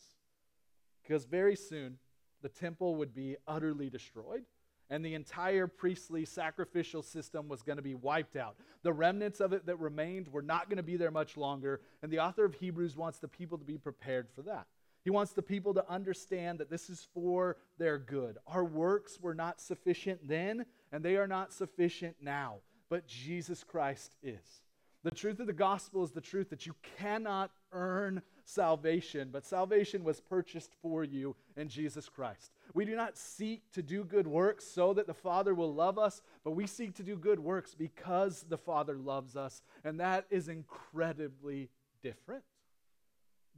Because 1.03 1.25
very 1.25 1.57
soon 1.57 1.99
the 2.43 2.49
temple 2.49 2.95
would 2.97 3.15
be 3.15 3.37
utterly 3.47 3.91
destroyed 3.91 4.45
and 4.93 5.03
the 5.03 5.15
entire 5.15 5.67
priestly 5.67 6.25
sacrificial 6.27 7.03
system 7.03 7.49
was 7.49 7.63
going 7.63 7.77
to 7.77 7.83
be 7.83 7.95
wiped 7.95 8.37
out. 8.37 8.57
The 8.83 8.93
remnants 8.93 9.41
of 9.41 9.55
it 9.55 9.65
that 9.65 9.81
remained 9.81 10.29
were 10.29 10.43
not 10.43 10.69
going 10.69 10.77
to 10.77 10.83
be 10.83 10.99
there 10.99 11.11
much 11.11 11.39
longer, 11.39 11.81
and 12.03 12.13
the 12.13 12.19
author 12.19 12.45
of 12.45 12.53
Hebrews 12.53 12.95
wants 12.95 13.19
the 13.19 13.27
people 13.27 13.57
to 13.57 13.65
be 13.65 13.79
prepared 13.79 14.29
for 14.35 14.43
that. 14.43 14.67
He 15.03 15.09
wants 15.09 15.33
the 15.33 15.41
people 15.41 15.73
to 15.75 15.91
understand 15.91 16.59
that 16.59 16.69
this 16.69 16.91
is 16.91 17.09
for 17.15 17.57
their 17.79 17.97
good. 17.97 18.37
Our 18.47 18.65
works 18.65 19.19
were 19.19 19.35
not 19.35 19.63
sufficient 19.63 20.29
then, 20.29 20.67
and 20.93 21.03
they 21.03 21.17
are 21.17 21.27
not 21.27 21.55
sufficient 21.55 22.17
now, 22.21 22.57
but 22.91 23.07
Jesus 23.07 23.65
Christ 23.65 24.15
is. 24.23 24.63
The 25.05 25.11
truth 25.11 25.41
of 25.41 25.49
the 25.49 25.53
gospel 25.53 26.05
is 26.05 26.13
the 26.13 26.21
truth 26.21 26.51
that 26.51 26.65
you 26.65 26.77
cannot 26.99 27.51
earn 27.73 28.23
salvation, 28.45 29.31
but 29.33 29.45
salvation 29.45 30.05
was 30.05 30.21
purchased 30.21 30.71
for 30.81 31.03
you 31.03 31.35
in 31.57 31.69
Jesus 31.69 32.09
Christ. 32.09 32.53
We 32.73 32.85
do 32.85 32.95
not 32.95 33.19
seek 33.19 33.63
to 33.73 33.83
do 33.83 34.05
good 34.05 34.29
works 34.29 34.65
so 34.65 34.93
that 34.95 35.09
the 35.09 35.15
Father 35.15 35.55
will 35.55 35.75
love 35.75 35.99
us, 35.99 36.23
but 36.45 36.53
we 36.53 36.69
seek 36.69 36.95
to 36.97 37.03
do 37.03 37.17
good 37.17 37.41
works 37.41 37.75
because 37.75 38.45
the 38.49 38.59
Father 38.59 38.97
loves 38.97 39.37
us, 39.37 39.63
and 39.83 39.99
that 39.99 40.27
is 40.31 40.49
incredibly 40.49 41.69
different. 42.01 42.45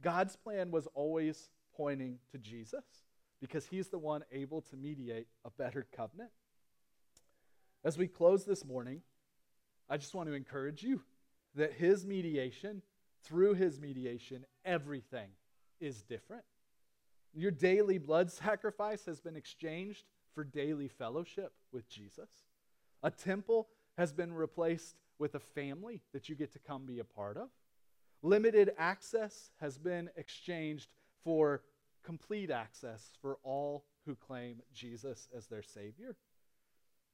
God's 0.01 0.35
plan 0.35 0.71
was 0.71 0.87
always 0.95 1.49
pointing 1.77 2.17
to 2.31 2.39
Jesus 2.39 2.83
because 3.39 3.67
he's 3.67 3.89
the 3.89 3.99
one 3.99 4.23
able 4.31 4.61
to 4.61 4.75
mediate 4.75 5.27
a 5.43 5.51
better 5.51 5.85
covenant. 5.95 6.31
As 7.83 7.99
we 7.99 8.07
close 8.07 8.45
this 8.45 8.65
morning, 8.65 9.01
I 9.87 9.97
just 9.97 10.15
want 10.15 10.27
to 10.27 10.33
encourage 10.33 10.81
you 10.81 11.01
that 11.55 11.73
his 11.73 12.05
mediation, 12.05 12.81
through 13.23 13.55
his 13.55 13.79
mediation, 13.79 14.45
everything 14.63 15.29
is 15.79 16.01
different. 16.03 16.43
Your 17.33 17.51
daily 17.51 17.97
blood 17.97 18.31
sacrifice 18.31 19.05
has 19.05 19.19
been 19.19 19.35
exchanged 19.35 20.05
for 20.33 20.43
daily 20.43 20.87
fellowship 20.87 21.53
with 21.71 21.89
Jesus. 21.89 22.29
A 23.03 23.11
temple 23.11 23.67
has 23.97 24.11
been 24.11 24.33
replaced 24.33 24.95
with 25.17 25.35
a 25.35 25.39
family 25.39 26.01
that 26.13 26.27
you 26.27 26.35
get 26.35 26.51
to 26.53 26.59
come 26.59 26.85
be 26.85 26.99
a 26.99 27.03
part 27.03 27.37
of. 27.37 27.49
Limited 28.21 28.71
access 28.77 29.51
has 29.61 29.77
been 29.77 30.09
exchanged 30.17 30.89
for 31.23 31.61
complete 32.03 32.51
access 32.51 33.11
for 33.21 33.37
all 33.43 33.85
who 34.05 34.15
claim 34.15 34.61
Jesus 34.73 35.27
as 35.35 35.47
their 35.47 35.63
Savior. 35.63 36.15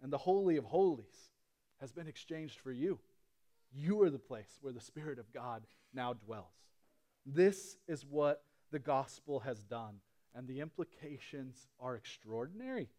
And 0.01 0.11
the 0.11 0.17
Holy 0.17 0.57
of 0.57 0.65
Holies 0.65 1.29
has 1.79 1.91
been 1.91 2.07
exchanged 2.07 2.59
for 2.59 2.71
you. 2.71 2.99
You 3.73 4.01
are 4.01 4.09
the 4.09 4.19
place 4.19 4.57
where 4.61 4.73
the 4.73 4.81
Spirit 4.81 5.19
of 5.19 5.31
God 5.31 5.63
now 5.93 6.13
dwells. 6.13 6.53
This 7.25 7.77
is 7.87 8.05
what 8.05 8.43
the 8.71 8.79
gospel 8.79 9.39
has 9.41 9.63
done 9.63 9.99
and 10.33 10.47
the 10.47 10.59
implications 10.61 11.67
are 11.79 11.95
extraordinary. 11.95 12.89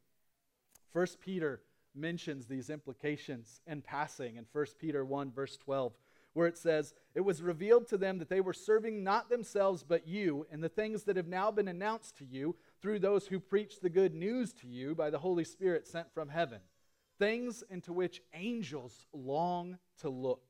First 0.93 1.21
Peter 1.21 1.63
mentions 1.95 2.47
these 2.47 2.71
implications 2.71 3.61
in 3.67 3.83
passing 3.83 4.37
in 4.37 4.47
1 4.53 4.67
Peter 4.79 5.05
1 5.05 5.33
verse 5.33 5.57
12 5.59 5.93
where 6.33 6.47
it 6.47 6.57
says 6.57 6.95
it 7.15 7.21
was 7.21 7.43
revealed 7.43 7.87
to 7.87 7.99
them 7.99 8.19
that 8.19 8.31
they 8.31 8.41
were 8.41 8.55
serving 8.55 9.05
not 9.05 9.29
themselves 9.29 9.85
but 9.87 10.09
you 10.09 10.47
and 10.51 10.65
the 10.65 10.69
things 10.71 11.03
that 11.03 11.17
have 11.17 11.29
now 11.29 11.51
been 11.51 11.69
announced 11.69 12.17
to 12.17 12.25
you 12.25 12.57
through 12.81 12.99
those 12.99 13.27
who 13.27 13.39
preach 13.39 13.81
the 13.81 13.91
good 13.91 14.15
news 14.15 14.55
to 14.55 14.67
you 14.67 14.95
by 14.95 15.11
the 15.11 15.19
Holy 15.19 15.45
Spirit 15.45 15.87
sent 15.87 16.11
from 16.15 16.31
heaven 16.31 16.61
things 17.19 17.63
into 17.69 17.93
which 17.93 18.23
angels 18.33 19.07
long 19.13 19.77
to 20.01 20.09
look 20.09 20.43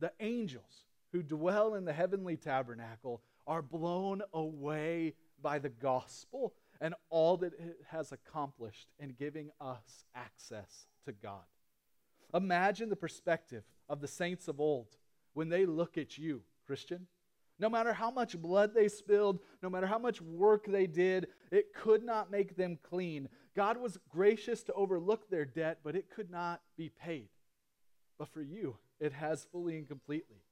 the 0.00 0.12
angels 0.20 0.86
who 1.12 1.22
dwell 1.22 1.74
in 1.74 1.84
the 1.84 1.92
heavenly 1.92 2.36
tabernacle 2.36 3.22
are 3.46 3.62
blown 3.62 4.22
away 4.32 5.14
by 5.42 5.58
the 5.58 5.68
gospel 5.68 6.54
and 6.80 6.94
all 7.10 7.36
that 7.36 7.52
it 7.54 7.78
has 7.88 8.12
accomplished 8.12 8.88
in 8.98 9.14
giving 9.18 9.50
us 9.60 10.04
access 10.14 10.86
to 11.04 11.12
God. 11.12 11.44
Imagine 12.32 12.88
the 12.88 12.96
perspective 12.96 13.64
of 13.88 14.00
the 14.00 14.08
saints 14.08 14.48
of 14.48 14.60
old 14.60 14.96
when 15.34 15.48
they 15.48 15.66
look 15.66 15.98
at 15.98 16.16
you, 16.16 16.42
Christian. 16.66 17.06
No 17.58 17.68
matter 17.68 17.92
how 17.92 18.10
much 18.10 18.40
blood 18.40 18.72
they 18.74 18.88
spilled, 18.88 19.40
no 19.62 19.68
matter 19.68 19.86
how 19.86 19.98
much 19.98 20.22
work 20.22 20.64
they 20.66 20.86
did, 20.86 21.26
it 21.50 21.74
could 21.74 22.02
not 22.02 22.30
make 22.30 22.56
them 22.56 22.78
clean. 22.88 23.28
God 23.54 23.76
was 23.76 23.98
gracious 24.08 24.62
to 24.64 24.72
overlook 24.72 25.28
their 25.28 25.44
debt, 25.44 25.80
but 25.84 25.96
it 25.96 26.08
could 26.08 26.30
not 26.30 26.62
be 26.78 26.88
paid. 26.88 27.28
But 28.18 28.28
for 28.28 28.40
you, 28.40 28.76
it 29.00 29.12
has 29.12 29.46
fully 29.50 29.76
and 29.76 29.88
completely. 29.88 30.42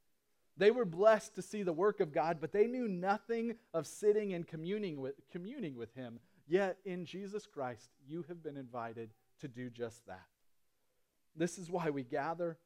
They 0.56 0.70
were 0.72 0.84
blessed 0.84 1.36
to 1.36 1.42
see 1.42 1.62
the 1.62 1.72
work 1.72 2.00
of 2.00 2.12
God, 2.12 2.38
but 2.40 2.52
they 2.52 2.66
knew 2.66 2.88
nothing 2.88 3.54
of 3.72 3.86
sitting 3.86 4.34
and 4.34 4.46
communing 4.46 5.00
with, 5.00 5.14
communing 5.30 5.76
with 5.76 5.94
Him. 5.94 6.18
Yet 6.48 6.78
in 6.84 7.04
Jesus 7.04 7.46
Christ, 7.46 7.90
you 8.06 8.24
have 8.28 8.42
been 8.42 8.56
invited 8.56 9.10
to 9.40 9.48
do 9.48 9.70
just 9.70 10.04
that. 10.06 10.26
This 11.36 11.58
is 11.58 11.70
why 11.70 11.90
we 11.90 12.02
gather. 12.02 12.58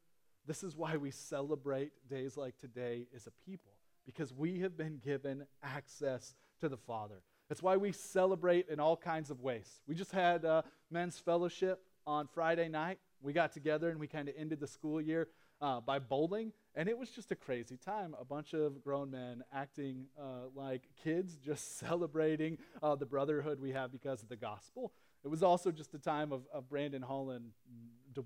This 0.47 0.63
is 0.63 0.75
why 0.75 0.97
we 0.97 1.11
celebrate 1.11 1.91
days 2.09 2.35
like 2.35 2.57
today 2.57 3.05
as 3.15 3.27
a 3.27 3.31
people, 3.45 3.73
because 4.05 4.33
we 4.33 4.59
have 4.61 4.75
been 4.75 4.97
given 4.97 5.45
access 5.61 6.33
to 6.61 6.69
the 6.69 6.77
Father. 6.77 7.21
That's 7.47 7.61
why 7.61 7.77
we 7.77 7.91
celebrate 7.91 8.69
in 8.69 8.79
all 8.79 8.97
kinds 8.97 9.29
of 9.29 9.41
ways. 9.41 9.81
We 9.85 9.93
just 9.93 10.11
had 10.11 10.45
uh, 10.45 10.63
men's 10.89 11.19
fellowship 11.19 11.83
on 12.07 12.27
Friday 12.27 12.69
night. 12.69 12.97
We 13.21 13.33
got 13.33 13.51
together 13.53 13.89
and 13.89 13.99
we 13.99 14.07
kind 14.07 14.27
of 14.27 14.35
ended 14.37 14.59
the 14.59 14.67
school 14.67 14.99
year 14.99 15.27
uh, 15.63 15.79
by 15.79 15.97
bowling, 15.97 16.51
and 16.75 16.89
it 16.89 16.97
was 16.97 17.09
just 17.09 17.31
a 17.31 17.35
crazy 17.35 17.77
time. 17.77 18.13
A 18.19 18.25
bunch 18.25 18.53
of 18.53 18.83
grown 18.83 19.09
men 19.09 19.43
acting 19.53 20.07
uh, 20.19 20.49
like 20.53 20.83
kids, 21.01 21.37
just 21.45 21.79
celebrating 21.79 22.57
uh, 22.83 22.95
the 22.95 23.05
brotherhood 23.05 23.59
we 23.59 23.71
have 23.71 23.91
because 23.91 24.21
of 24.21 24.27
the 24.27 24.35
gospel. 24.35 24.91
It 25.23 25.29
was 25.29 25.41
also 25.41 25.71
just 25.71 25.93
a 25.93 25.99
time 25.99 26.33
of, 26.33 26.41
of 26.53 26.69
Brandon 26.69 27.01
Holland 27.01 27.51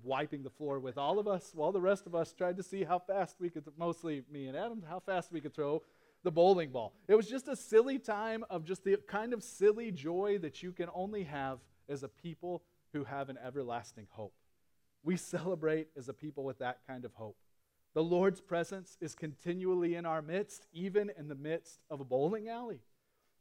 wiping 0.04 0.42
the 0.42 0.50
floor 0.50 0.80
with 0.80 0.98
all 0.98 1.18
of 1.18 1.28
us, 1.28 1.52
while 1.54 1.72
the 1.72 1.80
rest 1.80 2.06
of 2.06 2.14
us 2.14 2.32
tried 2.32 2.56
to 2.56 2.62
see 2.62 2.84
how 2.84 2.98
fast 2.98 3.36
we 3.38 3.48
could, 3.48 3.64
mostly 3.78 4.22
me 4.30 4.46
and 4.46 4.56
Adam, 4.56 4.82
how 4.86 5.00
fast 5.00 5.32
we 5.32 5.40
could 5.40 5.54
throw 5.54 5.82
the 6.24 6.30
bowling 6.30 6.70
ball. 6.70 6.92
It 7.06 7.14
was 7.14 7.28
just 7.28 7.48
a 7.48 7.56
silly 7.56 7.98
time 7.98 8.44
of 8.50 8.64
just 8.64 8.84
the 8.84 8.96
kind 9.06 9.32
of 9.32 9.42
silly 9.42 9.92
joy 9.92 10.38
that 10.38 10.62
you 10.62 10.72
can 10.72 10.88
only 10.92 11.24
have 11.24 11.60
as 11.88 12.02
a 12.02 12.08
people 12.08 12.64
who 12.92 13.04
have 13.04 13.28
an 13.28 13.38
everlasting 13.42 14.08
hope. 14.10 14.34
We 15.02 15.16
celebrate 15.16 15.88
as 15.96 16.08
a 16.08 16.14
people 16.14 16.44
with 16.44 16.58
that 16.58 16.80
kind 16.86 17.04
of 17.04 17.14
hope. 17.14 17.36
The 17.94 18.02
Lord's 18.02 18.40
presence 18.40 18.96
is 19.00 19.14
continually 19.14 19.94
in 19.94 20.06
our 20.06 20.22
midst, 20.22 20.66
even 20.72 21.10
in 21.18 21.28
the 21.28 21.34
midst 21.34 21.80
of 21.90 22.00
a 22.00 22.04
bowling 22.04 22.48
alley. 22.48 22.80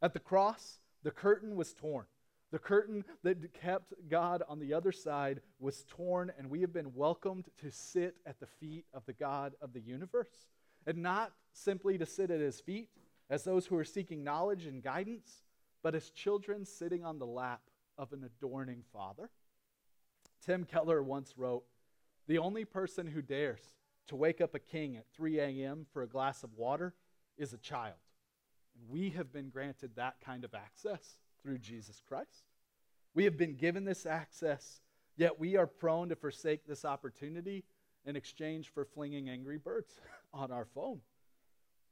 At 0.01 0.13
the 0.13 0.19
cross, 0.19 0.79
the 1.03 1.11
curtain 1.11 1.55
was 1.55 1.73
torn. 1.73 2.05
The 2.51 2.59
curtain 2.59 3.03
that 3.23 3.53
kept 3.53 3.93
God 4.09 4.41
on 4.47 4.59
the 4.59 4.73
other 4.73 4.91
side 4.91 5.41
was 5.59 5.83
torn, 5.89 6.31
and 6.37 6.49
we 6.49 6.61
have 6.61 6.71
been 6.71 6.93
welcomed 6.93 7.49
to 7.61 7.69
sit 7.71 8.15
at 8.25 8.39
the 8.39 8.45
feet 8.45 8.85
of 8.93 9.05
the 9.05 9.13
God 9.13 9.53
of 9.61 9.73
the 9.73 9.81
universe. 9.81 10.47
And 10.85 10.99
not 10.99 11.33
simply 11.51 11.97
to 11.97 12.05
sit 12.05 12.31
at 12.31 12.39
his 12.39 12.61
feet 12.61 12.89
as 13.29 13.43
those 13.43 13.65
who 13.65 13.77
are 13.77 13.83
seeking 13.83 14.23
knowledge 14.23 14.65
and 14.65 14.81
guidance, 14.81 15.43
but 15.83 15.93
as 15.93 16.09
children 16.09 16.65
sitting 16.65 17.03
on 17.03 17.19
the 17.19 17.25
lap 17.25 17.61
of 17.97 18.13
an 18.13 18.23
adorning 18.23 18.83
Father. 18.93 19.29
Tim 20.47 20.63
Keller 20.63 21.03
once 21.03 21.33
wrote 21.37 21.65
The 22.27 22.37
only 22.37 22.63
person 22.63 23.05
who 23.05 23.21
dares 23.21 23.59
to 24.07 24.15
wake 24.15 24.39
up 24.39 24.55
a 24.55 24.59
king 24.59 24.95
at 24.95 25.05
3 25.13 25.41
a.m. 25.41 25.85
for 25.91 26.01
a 26.01 26.07
glass 26.07 26.41
of 26.41 26.53
water 26.55 26.93
is 27.37 27.51
a 27.51 27.57
child. 27.57 27.97
And 28.73 28.89
we 28.89 29.09
have 29.09 29.33
been 29.33 29.49
granted 29.49 29.91
that 29.95 30.21
kind 30.23 30.45
of 30.45 30.53
access 30.53 31.17
through 31.43 31.57
Jesus 31.57 32.01
Christ. 32.07 32.45
We 33.13 33.25
have 33.25 33.35
been 33.35 33.55
given 33.55 33.83
this 33.83 34.05
access, 34.05 34.79
yet 35.17 35.37
we 35.37 35.57
are 35.57 35.67
prone 35.67 36.07
to 36.09 36.15
forsake 36.15 36.65
this 36.65 36.85
opportunity 36.85 37.65
in 38.05 38.15
exchange 38.15 38.69
for 38.69 38.85
flinging 38.85 39.27
angry 39.27 39.57
birds 39.57 39.99
on 40.33 40.49
our 40.53 40.65
phone. 40.65 41.01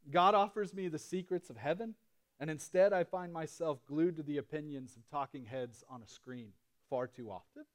God 0.10 0.34
offers 0.34 0.74
me 0.74 0.88
the 0.88 0.98
secrets 0.98 1.50
of 1.50 1.58
heaven, 1.58 1.96
and 2.40 2.50
instead 2.50 2.94
I 2.94 3.04
find 3.04 3.34
myself 3.34 3.86
glued 3.86 4.16
to 4.16 4.24
the 4.24 4.38
opinions 4.38 4.96
of 4.96 5.06
talking 5.10 5.44
heads 5.44 5.84
on 5.90 6.02
a 6.02 6.08
screen 6.08 6.54
far 6.90 7.08
too 7.08 7.30
often. 7.30 7.66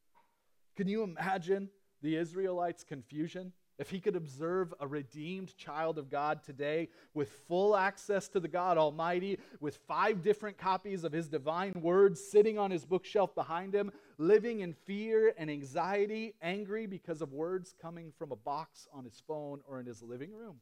Can 0.80 0.88
you 0.88 1.02
imagine 1.02 1.68
the 2.00 2.16
Israelites' 2.16 2.84
confusion 2.84 3.52
if 3.78 3.90
he 3.90 4.00
could 4.00 4.16
observe 4.16 4.72
a 4.80 4.86
redeemed 4.86 5.54
child 5.58 5.98
of 5.98 6.08
God 6.08 6.42
today 6.42 6.88
with 7.12 7.28
full 7.46 7.76
access 7.76 8.28
to 8.28 8.40
the 8.40 8.48
God 8.48 8.78
Almighty, 8.78 9.38
with 9.60 9.76
five 9.86 10.22
different 10.22 10.56
copies 10.56 11.04
of 11.04 11.12
his 11.12 11.28
divine 11.28 11.74
words 11.82 12.18
sitting 12.18 12.58
on 12.58 12.70
his 12.70 12.86
bookshelf 12.86 13.34
behind 13.34 13.74
him, 13.74 13.92
living 14.16 14.60
in 14.60 14.72
fear 14.72 15.34
and 15.36 15.50
anxiety, 15.50 16.32
angry 16.40 16.86
because 16.86 17.20
of 17.20 17.34
words 17.34 17.74
coming 17.82 18.10
from 18.16 18.32
a 18.32 18.36
box 18.36 18.88
on 18.90 19.04
his 19.04 19.22
phone 19.28 19.60
or 19.68 19.80
in 19.80 19.84
his 19.84 20.02
living 20.02 20.32
room, 20.32 20.60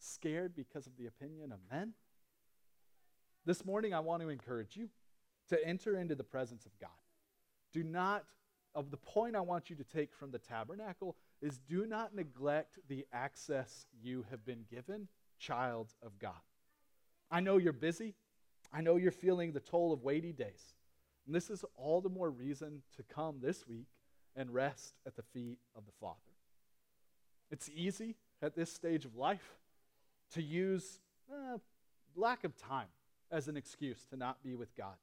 scared 0.00 0.56
because 0.56 0.88
of 0.88 0.96
the 0.98 1.06
opinion 1.06 1.52
of 1.52 1.60
men? 1.70 1.92
This 3.46 3.64
morning, 3.64 3.94
I 3.94 4.00
want 4.00 4.20
to 4.22 4.30
encourage 4.30 4.76
you 4.76 4.88
to 5.48 5.64
enter 5.64 5.96
into 5.96 6.16
the 6.16 6.24
presence 6.24 6.66
of 6.66 6.72
God. 6.80 6.90
Do 7.72 7.84
not, 7.84 8.24
of 8.74 8.90
the 8.90 8.96
point 8.96 9.36
I 9.36 9.40
want 9.40 9.70
you 9.70 9.76
to 9.76 9.84
take 9.84 10.14
from 10.14 10.30
the 10.30 10.38
tabernacle 10.38 11.16
is 11.42 11.58
do 11.58 11.86
not 11.86 12.14
neglect 12.14 12.78
the 12.88 13.06
access 13.12 13.86
you 14.02 14.24
have 14.30 14.44
been 14.44 14.64
given, 14.70 15.08
child 15.38 15.94
of 16.02 16.18
God. 16.18 16.32
I 17.30 17.40
know 17.40 17.56
you're 17.56 17.72
busy. 17.72 18.14
I 18.72 18.80
know 18.80 18.96
you're 18.96 19.10
feeling 19.10 19.52
the 19.52 19.60
toll 19.60 19.92
of 19.92 20.02
weighty 20.02 20.32
days. 20.32 20.74
And 21.26 21.34
this 21.34 21.50
is 21.50 21.64
all 21.76 22.00
the 22.00 22.08
more 22.08 22.30
reason 22.30 22.82
to 22.96 23.02
come 23.02 23.38
this 23.40 23.66
week 23.66 23.86
and 24.36 24.52
rest 24.52 24.94
at 25.06 25.16
the 25.16 25.22
feet 25.22 25.58
of 25.76 25.84
the 25.86 25.92
Father. 26.00 26.16
It's 27.50 27.68
easy 27.74 28.16
at 28.42 28.54
this 28.54 28.72
stage 28.72 29.04
of 29.04 29.16
life 29.16 29.56
to 30.34 30.42
use 30.42 31.00
uh, 31.30 31.58
lack 32.14 32.44
of 32.44 32.56
time 32.56 32.88
as 33.30 33.48
an 33.48 33.56
excuse 33.56 34.04
to 34.10 34.16
not 34.16 34.42
be 34.42 34.54
with 34.54 34.74
God. 34.76 34.94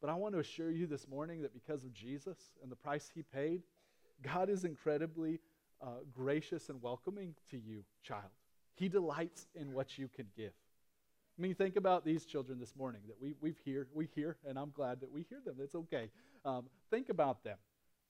But 0.00 0.10
I 0.10 0.14
want 0.14 0.34
to 0.34 0.40
assure 0.40 0.70
you 0.70 0.86
this 0.86 1.08
morning 1.08 1.42
that 1.42 1.52
because 1.52 1.84
of 1.84 1.92
Jesus 1.92 2.36
and 2.62 2.70
the 2.70 2.76
price 2.76 3.10
he 3.14 3.22
paid, 3.22 3.62
God 4.22 4.48
is 4.48 4.64
incredibly 4.64 5.40
uh, 5.82 6.00
gracious 6.12 6.68
and 6.68 6.80
welcoming 6.82 7.34
to 7.50 7.58
you, 7.58 7.84
child. 8.02 8.30
He 8.74 8.88
delights 8.88 9.46
in 9.54 9.72
what 9.72 9.98
you 9.98 10.08
can 10.08 10.26
give. 10.36 10.52
I 11.38 11.42
mean, 11.42 11.54
think 11.54 11.76
about 11.76 12.04
these 12.04 12.24
children 12.24 12.58
this 12.58 12.74
morning 12.76 13.02
that 13.06 13.20
we, 13.20 13.34
we've 13.40 13.58
hear, 13.64 13.86
we 13.92 14.08
hear, 14.14 14.36
and 14.46 14.58
I'm 14.58 14.70
glad 14.70 15.00
that 15.00 15.10
we 15.10 15.24
hear 15.28 15.40
them. 15.44 15.56
It's 15.60 15.74
okay. 15.74 16.10
Um, 16.44 16.64
think 16.90 17.08
about 17.08 17.44
them. 17.44 17.58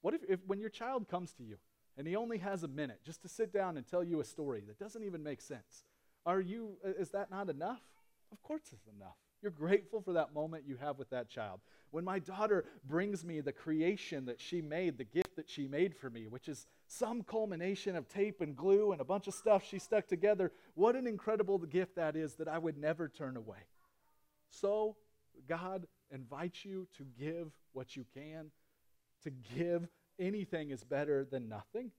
What 0.01 0.15
if, 0.15 0.21
if 0.29 0.41
when 0.47 0.61
your 0.61 0.71
child 0.71 1.09
comes 1.09 1.33
to 1.35 1.43
you 1.43 1.57
and 1.97 2.07
he 2.07 2.17
only 2.17 2.39
has 2.39 2.63
a 2.63 2.69
minute 2.69 3.01
just 3.05 3.23
to 3.23 3.29
sit 3.29 3.53
down 3.53 3.77
and 3.77 3.87
tell 3.87 4.05
you 4.05 4.21
a 4.21 4.25
story 4.25 4.63
that 4.67 4.79
doesn't 4.79 5.03
even 5.03 5.23
make 5.23 5.41
sense? 5.41 5.85
Are 6.25 6.41
you, 6.41 6.77
is 6.85 7.11
that 7.11 7.31
not 7.31 7.51
enough? 7.51 7.83
Of 8.33 8.43
course 8.43 8.65
it's 8.73 8.87
enough. 8.87 9.17
You're 9.41 9.53
grateful 9.53 10.01
for 10.01 10.15
that 10.15 10.35
moment 10.35 10.65
you 10.67 10.77
have 10.77 10.99
with 10.99 11.11
that 11.11 11.29
child. 11.29 11.61
When 11.91 12.05
my 12.05 12.19
daughter 12.19 12.65
brings 12.85 13.25
me 13.25 13.41
the 13.41 13.53
creation 13.53 14.27
that 14.27 14.41
she 14.41 14.61
made, 14.61 14.99
the 14.99 15.05
gift 15.05 15.37
that 15.37 15.49
she 15.49 15.69
made 15.69 15.95
for 15.95 16.11
me, 16.11 16.27
which 16.27 16.49
is 16.49 16.67
some 16.87 17.23
culmination 17.23 17.95
of 17.95 18.09
tape 18.09 18.41
and 18.41 18.57
glue 18.57 18.93
and 18.93 19.01
a 19.01 19.05
bunch 19.05 19.29
of 19.29 19.35
stuff 19.35 19.65
she 19.65 19.79
stuck 19.79 20.07
together, 20.07 20.53
what 20.75 20.97
an 20.97 21.07
incredible 21.07 21.59
gift 21.59 21.95
that 21.97 22.17
is 22.17 22.35
that 22.35 22.49
I 22.49 22.59
would 22.59 22.77
never 22.77 23.09
turn 23.09 23.37
away. 23.37 23.67
So, 24.51 24.97
God 25.47 25.87
invites 26.11 26.65
you 26.65 26.89
to 26.97 27.05
give 27.19 27.53
what 27.73 27.97
you 27.97 28.05
can. 28.15 28.51
To 29.25 29.31
give 29.31 29.89
anything 30.19 30.71
is 30.71 30.85
better 30.85 31.25
than 31.25 31.49
nothing. 31.49 31.93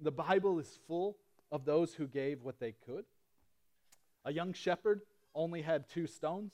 The 0.00 0.10
Bible 0.12 0.58
is 0.58 0.78
full 0.86 1.16
of 1.50 1.64
those 1.64 1.94
who 1.94 2.06
gave 2.06 2.42
what 2.42 2.58
they 2.58 2.72
could. 2.86 3.04
A 4.24 4.32
young 4.32 4.52
shepherd 4.52 5.02
only 5.38 5.62
had 5.62 5.88
two 5.88 6.06
stones. 6.06 6.52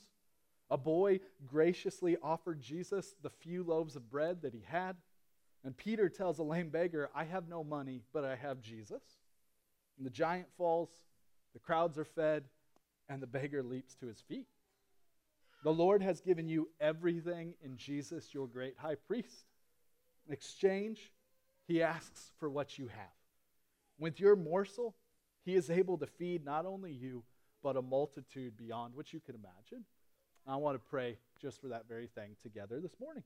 A 0.69 0.77
boy 0.77 1.19
graciously 1.45 2.15
offered 2.23 2.61
Jesus 2.61 3.15
the 3.21 3.29
few 3.29 3.63
loaves 3.63 3.95
of 3.95 4.09
bread 4.09 4.43
that 4.43 4.53
he 4.53 4.63
had. 4.65 4.95
And 5.63 5.75
Peter 5.75 6.07
tells 6.07 6.39
a 6.39 6.43
lame 6.43 6.69
beggar, 6.69 7.09
I 7.13 7.23
have 7.25 7.49
no 7.49 7.63
money, 7.63 8.03
but 8.13 8.23
I 8.23 8.35
have 8.35 8.61
Jesus. 8.61 9.01
And 9.97 10.05
the 10.05 10.11
giant 10.11 10.47
falls, 10.57 10.89
the 11.53 11.59
crowds 11.59 11.97
are 11.97 12.05
fed, 12.05 12.45
and 13.09 13.21
the 13.21 13.27
beggar 13.27 13.63
leaps 13.63 13.95
to 13.95 14.07
his 14.07 14.21
feet. 14.21 14.47
The 15.63 15.73
Lord 15.73 16.03
has 16.03 16.21
given 16.21 16.47
you 16.47 16.69
everything 16.79 17.55
in 17.63 17.77
Jesus, 17.77 18.33
your 18.33 18.47
great 18.47 18.75
high 18.77 18.95
priest. 18.95 19.47
In 20.27 20.33
exchange, 20.33 21.11
he 21.67 21.81
asks 21.81 22.31
for 22.39 22.49
what 22.49 22.77
you 22.77 22.87
have. 22.87 23.15
With 23.97 24.19
your 24.19 24.35
morsel, 24.35 24.95
he 25.43 25.55
is 25.55 25.69
able 25.69 25.97
to 25.97 26.05
feed 26.05 26.45
not 26.45 26.65
only 26.65 26.91
you, 26.91 27.23
but 27.65 27.75
a 27.77 27.81
multitude 27.81 28.55
beyond 28.55 28.93
what 28.93 29.11
you 29.11 29.19
can 29.19 29.33
imagine. 29.33 29.83
I 30.45 30.55
want 30.57 30.75
to 30.75 30.79
pray 30.87 31.17
just 31.41 31.59
for 31.59 31.69
that 31.69 31.87
very 31.89 32.05
thing 32.05 32.35
together 32.43 32.79
this 32.79 32.93
morning. 32.99 33.23